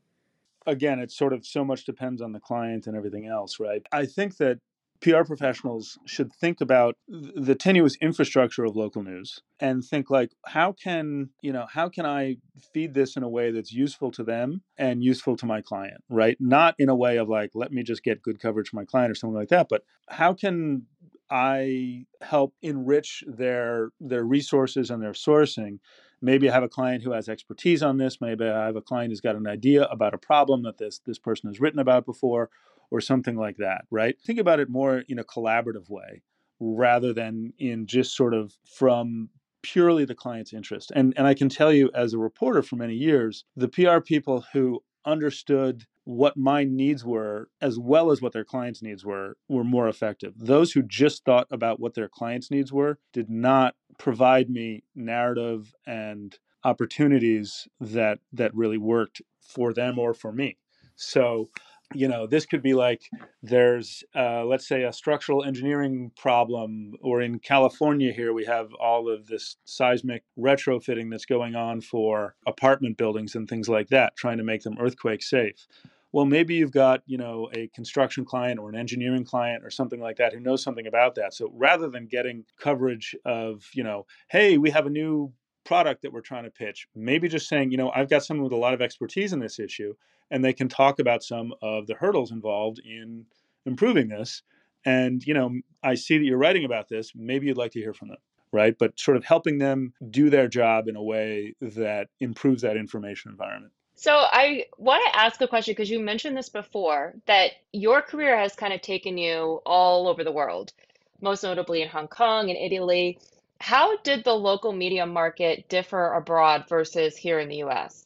Again, 0.67 0.99
it's 0.99 1.15
sort 1.15 1.33
of 1.33 1.45
so 1.45 1.63
much 1.63 1.85
depends 1.85 2.21
on 2.21 2.31
the 2.31 2.39
client 2.39 2.87
and 2.87 2.95
everything 2.95 3.27
else, 3.27 3.59
right? 3.59 3.85
I 3.91 4.05
think 4.05 4.37
that 4.37 4.59
PR 5.01 5.23
professionals 5.23 5.97
should 6.05 6.31
think 6.33 6.61
about 6.61 6.95
the 7.07 7.55
tenuous 7.55 7.95
infrastructure 8.01 8.63
of 8.63 8.75
local 8.75 9.03
news 9.03 9.39
and 9.59 9.83
think 9.83 10.09
like 10.09 10.31
how 10.45 10.71
can 10.71 11.29
you 11.41 11.53
know 11.53 11.65
how 11.71 11.89
can 11.89 12.05
i 12.05 12.35
feed 12.73 12.93
this 12.93 13.15
in 13.15 13.23
a 13.23 13.29
way 13.29 13.51
that's 13.51 13.71
useful 13.71 14.11
to 14.11 14.23
them 14.23 14.61
and 14.77 15.03
useful 15.03 15.35
to 15.35 15.45
my 15.45 15.61
client 15.61 16.01
right 16.09 16.37
not 16.39 16.75
in 16.79 16.89
a 16.89 16.95
way 16.95 17.17
of 17.17 17.29
like 17.29 17.51
let 17.53 17.71
me 17.71 17.83
just 17.83 18.03
get 18.03 18.21
good 18.21 18.39
coverage 18.39 18.69
for 18.69 18.77
my 18.77 18.85
client 18.85 19.11
or 19.11 19.15
something 19.15 19.37
like 19.37 19.49
that 19.49 19.67
but 19.69 19.83
how 20.09 20.33
can 20.33 20.85
I 21.29 22.05
help 22.21 22.53
enrich 22.61 23.23
their 23.27 23.89
their 23.99 24.23
resources 24.23 24.91
and 24.91 25.01
their 25.01 25.13
sourcing. 25.13 25.79
Maybe 26.21 26.49
I 26.49 26.53
have 26.53 26.63
a 26.63 26.69
client 26.69 27.03
who 27.03 27.11
has 27.11 27.27
expertise 27.27 27.83
on 27.83 27.97
this. 27.97 28.21
Maybe 28.21 28.45
I 28.45 28.65
have 28.65 28.75
a 28.75 28.81
client 28.81 29.11
who's 29.11 29.21
got 29.21 29.35
an 29.35 29.47
idea 29.47 29.85
about 29.85 30.13
a 30.13 30.19
problem 30.19 30.63
that 30.63 30.77
this 30.77 30.99
this 31.05 31.19
person 31.19 31.49
has 31.49 31.59
written 31.59 31.79
about 31.79 32.05
before, 32.05 32.49
or 32.91 33.01
something 33.01 33.35
like 33.35 33.57
that. 33.57 33.85
Right? 33.91 34.19
Think 34.19 34.39
about 34.39 34.59
it 34.59 34.69
more 34.69 35.03
in 35.07 35.19
a 35.19 35.23
collaborative 35.23 35.89
way 35.89 36.21
rather 36.59 37.13
than 37.13 37.53
in 37.57 37.85
just 37.85 38.15
sort 38.15 38.33
of 38.33 38.53
from 38.65 39.29
purely 39.61 40.05
the 40.05 40.15
client's 40.15 40.53
interest. 40.53 40.91
And 40.95 41.13
and 41.17 41.27
I 41.27 41.33
can 41.33 41.49
tell 41.49 41.73
you 41.73 41.89
as 41.93 42.13
a 42.13 42.17
reporter 42.17 42.61
for 42.61 42.75
many 42.75 42.95
years, 42.95 43.45
the 43.55 43.67
PR 43.67 43.99
people 43.99 44.45
who 44.53 44.83
understood 45.05 45.85
what 46.03 46.37
my 46.37 46.63
needs 46.63 47.03
were 47.03 47.49
as 47.61 47.79
well 47.79 48.11
as 48.11 48.21
what 48.21 48.31
their 48.31 48.45
clients' 48.45 48.81
needs 48.81 49.03
were 49.03 49.37
were 49.49 49.63
more 49.63 49.87
effective. 49.87 50.33
Those 50.37 50.71
who 50.71 50.83
just 50.83 51.25
thought 51.25 51.47
about 51.49 51.79
what 51.79 51.95
their 51.95 52.07
clients' 52.07 52.51
needs 52.51 52.71
were 52.71 52.99
did 53.11 53.29
not 53.29 53.75
provide 53.97 54.49
me 54.49 54.83
narrative 54.93 55.73
and 55.85 56.37
opportunities 56.63 57.67
that 57.79 58.19
that 58.31 58.53
really 58.55 58.77
worked 58.77 59.21
for 59.41 59.73
them 59.73 59.97
or 59.97 60.13
for 60.13 60.31
me. 60.31 60.57
So 60.95 61.49
you 61.93 62.07
know 62.07 62.25
this 62.25 62.45
could 62.45 62.63
be 62.63 62.73
like 62.73 63.03
there's 63.43 64.03
uh, 64.15 64.43
let's 64.43 64.67
say 64.67 64.83
a 64.83 64.93
structural 64.93 65.43
engineering 65.43 66.11
problem 66.17 66.93
or 67.01 67.21
in 67.21 67.39
california 67.39 68.11
here 68.11 68.33
we 68.33 68.45
have 68.45 68.73
all 68.75 69.09
of 69.09 69.27
this 69.27 69.57
seismic 69.65 70.23
retrofitting 70.37 71.09
that's 71.09 71.25
going 71.25 71.55
on 71.55 71.81
for 71.81 72.35
apartment 72.47 72.97
buildings 72.97 73.35
and 73.35 73.47
things 73.47 73.69
like 73.69 73.87
that 73.89 74.15
trying 74.15 74.37
to 74.37 74.43
make 74.43 74.63
them 74.63 74.77
earthquake 74.79 75.21
safe. 75.21 75.67
Well 76.11 76.25
maybe 76.25 76.55
you've 76.55 76.71
got 76.71 77.01
you 77.05 77.17
know 77.17 77.49
a 77.53 77.67
construction 77.75 78.25
client 78.25 78.59
or 78.59 78.69
an 78.69 78.75
engineering 78.75 79.25
client 79.25 79.63
or 79.63 79.69
something 79.69 79.99
like 79.99 80.17
that 80.17 80.33
who 80.33 80.39
knows 80.39 80.63
something 80.63 80.87
about 80.87 81.15
that. 81.15 81.33
So 81.33 81.51
rather 81.53 81.89
than 81.89 82.07
getting 82.07 82.45
coverage 82.59 83.15
of 83.25 83.65
you 83.73 83.83
know 83.83 84.05
hey 84.29 84.57
we 84.57 84.69
have 84.71 84.85
a 84.85 84.89
new 84.89 85.33
product 85.65 86.01
that 86.03 86.13
we're 86.13 86.21
trying 86.21 86.43
to 86.43 86.51
pitch 86.51 86.87
maybe 86.95 87.27
just 87.27 87.49
saying 87.49 87.71
you 87.71 87.77
know 87.77 87.91
i've 87.95 88.09
got 88.09 88.23
someone 88.23 88.43
with 88.43 88.53
a 88.53 88.57
lot 88.57 88.73
of 88.73 88.81
expertise 88.81 89.33
in 89.33 89.39
this 89.39 89.59
issue 89.59 89.93
and 90.31 90.43
they 90.43 90.53
can 90.53 90.69
talk 90.69 90.99
about 90.99 91.23
some 91.23 91.53
of 91.61 91.87
the 91.87 91.95
hurdles 91.95 92.31
involved 92.31 92.79
in 92.79 93.25
improving 93.65 94.07
this. 94.07 94.41
And, 94.85 95.25
you 95.25 95.33
know, 95.33 95.51
I 95.83 95.95
see 95.95 96.17
that 96.17 96.23
you're 96.23 96.37
writing 96.37 96.65
about 96.65 96.89
this. 96.89 97.13
Maybe 97.15 97.47
you'd 97.47 97.57
like 97.57 97.71
to 97.71 97.79
hear 97.79 97.93
from 97.93 98.09
them, 98.09 98.17
right? 98.51 98.75
But 98.77 98.99
sort 98.99 99.17
of 99.17 99.25
helping 99.25 99.57
them 99.57 99.93
do 100.09 100.29
their 100.29 100.47
job 100.47 100.87
in 100.87 100.95
a 100.95 101.03
way 101.03 101.55
that 101.61 102.09
improves 102.19 102.61
that 102.61 102.77
information 102.77 103.31
environment. 103.31 103.73
So 103.95 104.11
I 104.13 104.65
want 104.77 105.01
to 105.07 105.19
ask 105.19 105.39
a 105.41 105.47
question 105.47 105.71
because 105.71 105.89
you 105.89 105.99
mentioned 105.99 106.35
this 106.35 106.49
before 106.49 107.15
that 107.27 107.51
your 107.71 108.01
career 108.01 108.37
has 108.37 108.53
kind 108.53 108.73
of 108.73 108.81
taken 108.81 109.17
you 109.17 109.61
all 109.65 110.07
over 110.07 110.23
the 110.23 110.33
world, 110.33 110.73
most 111.21 111.43
notably 111.43 111.81
in 111.81 111.87
Hong 111.87 112.09
Kong 112.09 112.49
and 112.49 112.59
Italy. 112.59 113.17
How 113.59 113.97
did 113.97 114.23
the 114.23 114.33
local 114.33 114.73
media 114.73 115.05
market 115.05 115.69
differ 115.69 116.13
abroad 116.13 116.65
versus 116.67 117.17
here 117.17 117.39
in 117.39 117.49
the 117.49 117.63
US? 117.63 118.05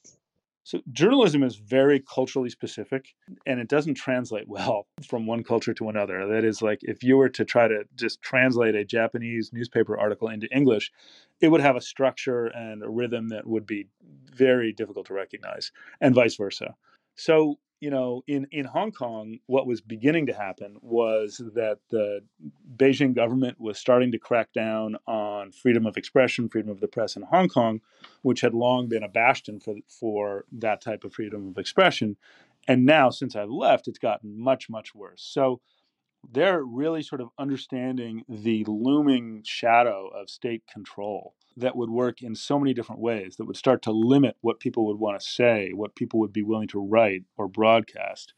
So 0.64 0.82
journalism 0.92 1.42
is 1.42 1.56
very 1.56 2.00
culturally 2.00 2.52
specific 2.52 3.16
and 3.48 3.60
it 3.60 3.68
doesn't 3.68 3.96
translate 3.96 4.48
well 4.48 4.86
from 5.08 5.26
one 5.26 5.44
culture 5.44 5.74
to 5.74 5.90
another. 5.90 6.28
That 6.28 6.44
is 6.44 6.62
like 6.62 6.80
if 6.84 7.02
you 7.04 7.18
were 7.18 7.30
to 7.30 7.44
try 7.44 7.68
to 7.68 7.86
just 7.96 8.22
translate 8.22 8.76
a 8.76 8.86
Japanese 8.86 9.52
newspaper 9.52 9.98
article 9.98 10.28
into 10.28 10.48
English, 10.56 10.92
it 11.42 11.48
would 11.48 11.62
have 11.62 11.76
a 11.76 11.82
structure 11.82 12.46
and 12.48 12.84
a 12.84 12.90
rhythm 12.90 13.30
that 13.30 13.48
would 13.48 13.66
be 13.66 13.88
very 14.32 14.72
difficult 14.72 15.08
to 15.08 15.16
recognize 15.16 15.72
and 16.00 16.14
vice 16.14 16.36
versa. 16.36 16.76
So 17.16 17.58
you 17.80 17.90
know, 17.90 18.24
in, 18.28 18.48
in 18.52 18.66
Hong 18.66 18.92
Kong, 18.92 19.40
what 19.46 19.66
was 19.66 19.80
beginning 19.80 20.26
to 20.26 20.34
happen 20.34 20.78
was 20.82 21.42
that 21.56 21.80
the 21.90 22.22
Beijing 22.76 23.16
government 23.16 23.60
was 23.60 23.78
starting 23.78 24.12
to 24.12 24.20
crack 24.20 24.52
down 24.52 24.98
on 25.08 25.52
freedom 25.52 25.86
of 25.86 25.96
expression, 25.96 26.50
freedom 26.50 26.72
of 26.72 26.82
the 26.82 26.88
press 26.88 27.16
in 27.16 27.24
Hong 27.24 27.48
Kong, 27.48 27.80
which 28.22 28.42
had 28.42 28.54
long 28.54 28.88
been 28.88 29.04
a 29.04 29.10
bastion 29.10 29.60
for, 29.60 29.76
for 29.88 30.46
that 30.52 30.82
type 30.82 31.06
of 31.06 31.14
freedom 31.14 31.48
of 31.48 31.58
expression. 31.58 32.18
And 32.68 32.86
now, 32.86 33.10
since 33.10 33.36
I've 33.36 33.50
left, 33.50 33.88
it's 33.88 34.00
gotten 34.00 34.38
much, 34.38 34.70
much 34.70 34.94
worse. 34.94 35.22
So 35.22 35.62
they're 36.32 36.64
really 36.64 37.02
sort 37.02 37.22
of 37.22 37.30
understanding 37.38 38.24
the 38.28 38.64
looming 38.68 39.42
shadow 39.46 40.10
of 40.10 40.30
state 40.30 40.64
control 40.72 41.36
that 41.58 41.76
would 41.76 41.90
work 41.90 42.22
in 42.22 42.36
so 42.36 42.60
many 42.60 42.74
different 42.74 43.02
ways 43.02 43.36
that 43.36 43.46
would 43.46 43.58
start 43.58 43.82
to 43.82 43.92
limit 43.92 44.36
what 44.42 44.60
people 44.60 44.86
would 44.88 45.00
want 45.00 45.20
to 45.20 45.26
say, 45.26 45.72
what 45.74 45.96
people 45.96 46.20
would 46.20 46.34
be 46.34 46.44
willing 46.44 46.68
to 46.68 46.80
write 46.80 47.24
or 47.38 47.48
broadcast. 47.48 48.34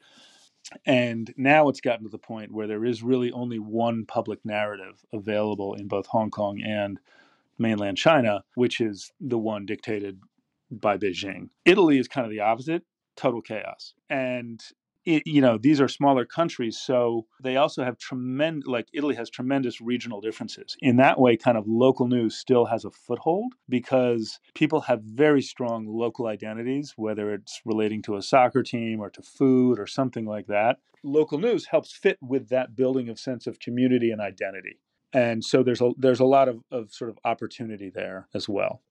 And 0.85 1.33
now 1.37 1.69
it's 1.69 1.81
gotten 1.81 2.03
to 2.03 2.09
the 2.09 2.17
point 2.17 2.51
where 2.51 2.67
there 2.67 2.85
is 2.85 3.03
really 3.03 3.31
only 3.31 3.59
one 3.59 4.05
public 4.05 4.39
narrative 4.45 5.03
available 5.11 5.73
in 5.73 5.87
both 5.87 6.07
Hong 6.07 6.29
Kong 6.29 6.61
and 6.61 6.99
mainland 7.57 7.97
China, 7.97 8.43
which 8.55 8.79
is 8.79 9.11
the 9.19 9.37
one 9.37 9.65
dictated 9.65 10.19
by 10.71 10.97
Beijing. 10.97 11.49
Italy 11.65 11.99
is 11.99 12.07
kind 12.07 12.25
of 12.25 12.31
the 12.31 12.39
opposite 12.39 12.83
total 13.15 13.41
chaos. 13.41 13.93
And 14.09 14.61
it, 15.05 15.23
you 15.25 15.41
know 15.41 15.57
these 15.57 15.81
are 15.81 15.87
smaller 15.87 16.25
countries 16.25 16.79
so 16.79 17.25
they 17.41 17.57
also 17.57 17.83
have 17.83 17.97
tremendous 17.97 18.67
like 18.67 18.87
italy 18.93 19.15
has 19.15 19.29
tremendous 19.29 19.81
regional 19.81 20.21
differences. 20.21 20.75
In 20.79 20.97
that 20.97 21.19
way 21.19 21.37
kind 21.37 21.57
of 21.57 21.67
local 21.67 22.07
news 22.07 22.35
still 22.35 22.65
has 22.65 22.85
a 22.85 22.91
foothold 22.91 23.53
because 23.69 24.39
people 24.53 24.81
have 24.81 25.01
very 25.01 25.41
strong 25.41 25.87
local 25.87 26.27
identities 26.27 26.93
whether 26.95 27.33
it's 27.33 27.61
relating 27.65 28.01
to 28.03 28.15
a 28.15 28.21
soccer 28.21 28.63
team 28.63 28.99
or 28.99 29.09
to 29.09 29.21
food 29.21 29.79
or 29.79 29.87
something 29.87 30.25
like 30.25 30.47
that. 30.47 30.77
Local 31.03 31.39
news 31.39 31.65
helps 31.65 31.91
fit 31.91 32.17
with 32.21 32.49
that 32.49 32.75
building 32.75 33.09
of 33.09 33.19
sense 33.19 33.47
of 33.47 33.59
community 33.59 34.11
and 34.11 34.21
identity. 34.21 34.79
And 35.13 35.43
so 35.43 35.63
there's 35.63 35.81
a 35.81 35.91
there's 35.97 36.19
a 36.19 36.25
lot 36.25 36.47
of, 36.47 36.63
of 36.71 36.91
sort 36.93 37.09
of 37.09 37.17
opportunity 37.25 37.89
there 37.89 38.27
as 38.33 38.47
well. 38.47 38.81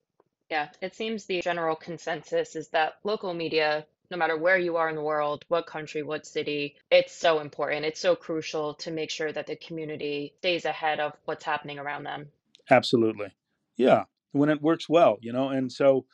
Yeah 0.51 0.69
it 0.81 0.95
seems 0.95 1.27
the 1.27 1.41
general 1.41 1.77
consensus 1.77 2.57
is 2.57 2.69
that 2.69 2.95
local 3.05 3.33
media 3.33 3.87
no 4.11 4.17
matter 4.17 4.37
where 4.37 4.59
you 4.59 4.77
are 4.77 4.89
in 4.89 4.97
the 4.97 5.03
world, 5.03 5.45
what 5.49 5.67
country, 5.67 6.03
what 6.03 6.27
city, 6.27 6.77
it's 6.91 7.15
so 7.15 7.41
important. 7.41 7.87
It's 7.87 8.01
so 8.01 8.17
crucial 8.17 8.75
to 8.75 8.91
make 8.91 9.11
sure 9.11 9.33
that 9.33 9.47
the 9.47 9.57
community 9.57 10.35
stays 10.39 10.65
ahead 10.65 11.01
of 11.01 11.13
what's 11.25 11.45
happening 11.45 11.79
around 11.79 12.05
them. 12.05 12.29
Absolutely. 12.71 13.29
Yeah. 13.77 14.05
When 14.33 14.49
it 14.49 14.63
works 14.63 14.89
well, 14.89 15.19
you 15.21 15.33
know, 15.33 15.49
and 15.49 15.71
so 15.71 16.07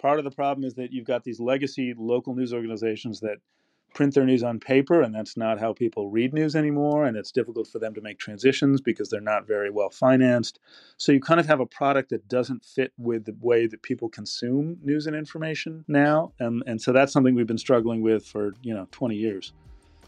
part 0.00 0.18
of 0.18 0.24
the 0.24 0.30
problem 0.30 0.64
is 0.64 0.74
that 0.74 0.92
you've 0.92 1.06
got 1.06 1.24
these 1.24 1.40
legacy 1.40 1.94
local 1.96 2.34
news 2.34 2.52
organizations 2.52 3.20
that 3.20 3.38
print 3.94 4.14
their 4.14 4.24
news 4.24 4.42
on 4.42 4.60
paper, 4.60 5.00
and 5.00 5.14
that's 5.14 5.36
not 5.36 5.58
how 5.58 5.72
people 5.72 6.10
read 6.10 6.34
news 6.34 6.54
anymore. 6.54 7.06
And 7.06 7.16
it's 7.16 7.32
difficult 7.32 7.68
for 7.68 7.78
them 7.78 7.94
to 7.94 8.00
make 8.00 8.18
transitions 8.18 8.80
because 8.80 9.08
they're 9.08 9.20
not 9.20 9.46
very 9.46 9.70
well 9.70 9.90
financed. 9.90 10.58
So 10.96 11.12
you 11.12 11.20
kind 11.20 11.40
of 11.40 11.46
have 11.46 11.60
a 11.60 11.66
product 11.66 12.10
that 12.10 12.28
doesn't 12.28 12.64
fit 12.64 12.92
with 12.98 13.24
the 13.24 13.36
way 13.40 13.66
that 13.66 13.82
people 13.82 14.08
consume 14.08 14.78
news 14.82 15.06
and 15.06 15.16
information 15.16 15.84
now. 15.88 16.32
And, 16.38 16.62
and 16.66 16.80
so 16.80 16.92
that's 16.92 17.12
something 17.12 17.34
we've 17.34 17.46
been 17.46 17.58
struggling 17.58 18.02
with 18.02 18.26
for, 18.26 18.54
you 18.62 18.74
know, 18.74 18.88
20 18.90 19.14
years. 19.14 19.52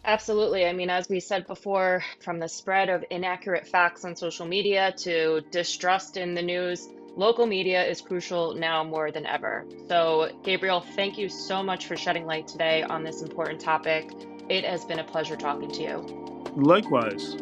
Absolutely. 0.06 0.64
I 0.64 0.72
mean, 0.72 0.88
as 0.88 1.08
we 1.08 1.18
said 1.18 1.48
before, 1.48 2.04
from 2.20 2.38
the 2.38 2.48
spread 2.48 2.88
of 2.88 3.04
inaccurate 3.10 3.66
facts 3.66 4.04
on 4.04 4.14
social 4.14 4.46
media 4.46 4.92
to 4.98 5.40
distrust 5.50 6.16
in 6.16 6.34
the 6.34 6.42
news, 6.42 6.88
local 7.16 7.44
media 7.44 7.84
is 7.84 8.00
crucial 8.00 8.54
now 8.54 8.84
more 8.84 9.10
than 9.10 9.26
ever. 9.26 9.66
So, 9.88 10.30
Gabriel, 10.44 10.80
thank 10.80 11.18
you 11.18 11.28
so 11.28 11.60
much 11.60 11.86
for 11.86 11.96
shedding 11.96 12.24
light 12.24 12.46
today 12.46 12.84
on 12.84 13.02
this 13.02 13.20
important 13.20 13.60
topic. 13.60 14.12
It 14.48 14.64
has 14.64 14.84
been 14.84 15.00
a 15.00 15.04
pleasure 15.04 15.34
talking 15.34 15.72
to 15.72 15.82
you. 15.82 16.44
Likewise. 16.54 17.36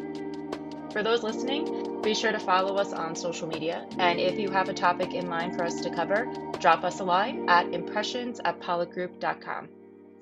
For 0.90 1.03
those 1.03 1.22
listening, 1.22 2.00
be 2.00 2.14
sure 2.14 2.33
to 2.33 2.38
follow 2.38 2.77
us 2.77 2.94
on 2.94 3.14
social 3.14 3.46
media. 3.46 3.87
And 3.98 4.18
if 4.18 4.38
you 4.38 4.50
have 4.50 4.70
a 4.70 4.74
topic 4.74 5.12
in 5.12 5.29
mind 5.29 5.55
for 5.55 5.64
us 5.64 5.83
to 5.83 5.90
cover, 5.90 6.33
drop 6.61 6.83
us 6.83 7.00
a 7.00 7.05
line 7.05 7.46
at 7.46 7.74
impressions 7.74 8.40
at 8.42 8.59
pollockgroup.com. 8.61 9.68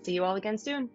See 0.03 0.13
you 0.13 0.25
all 0.25 0.35
again 0.35 0.59
soon. 0.59 0.91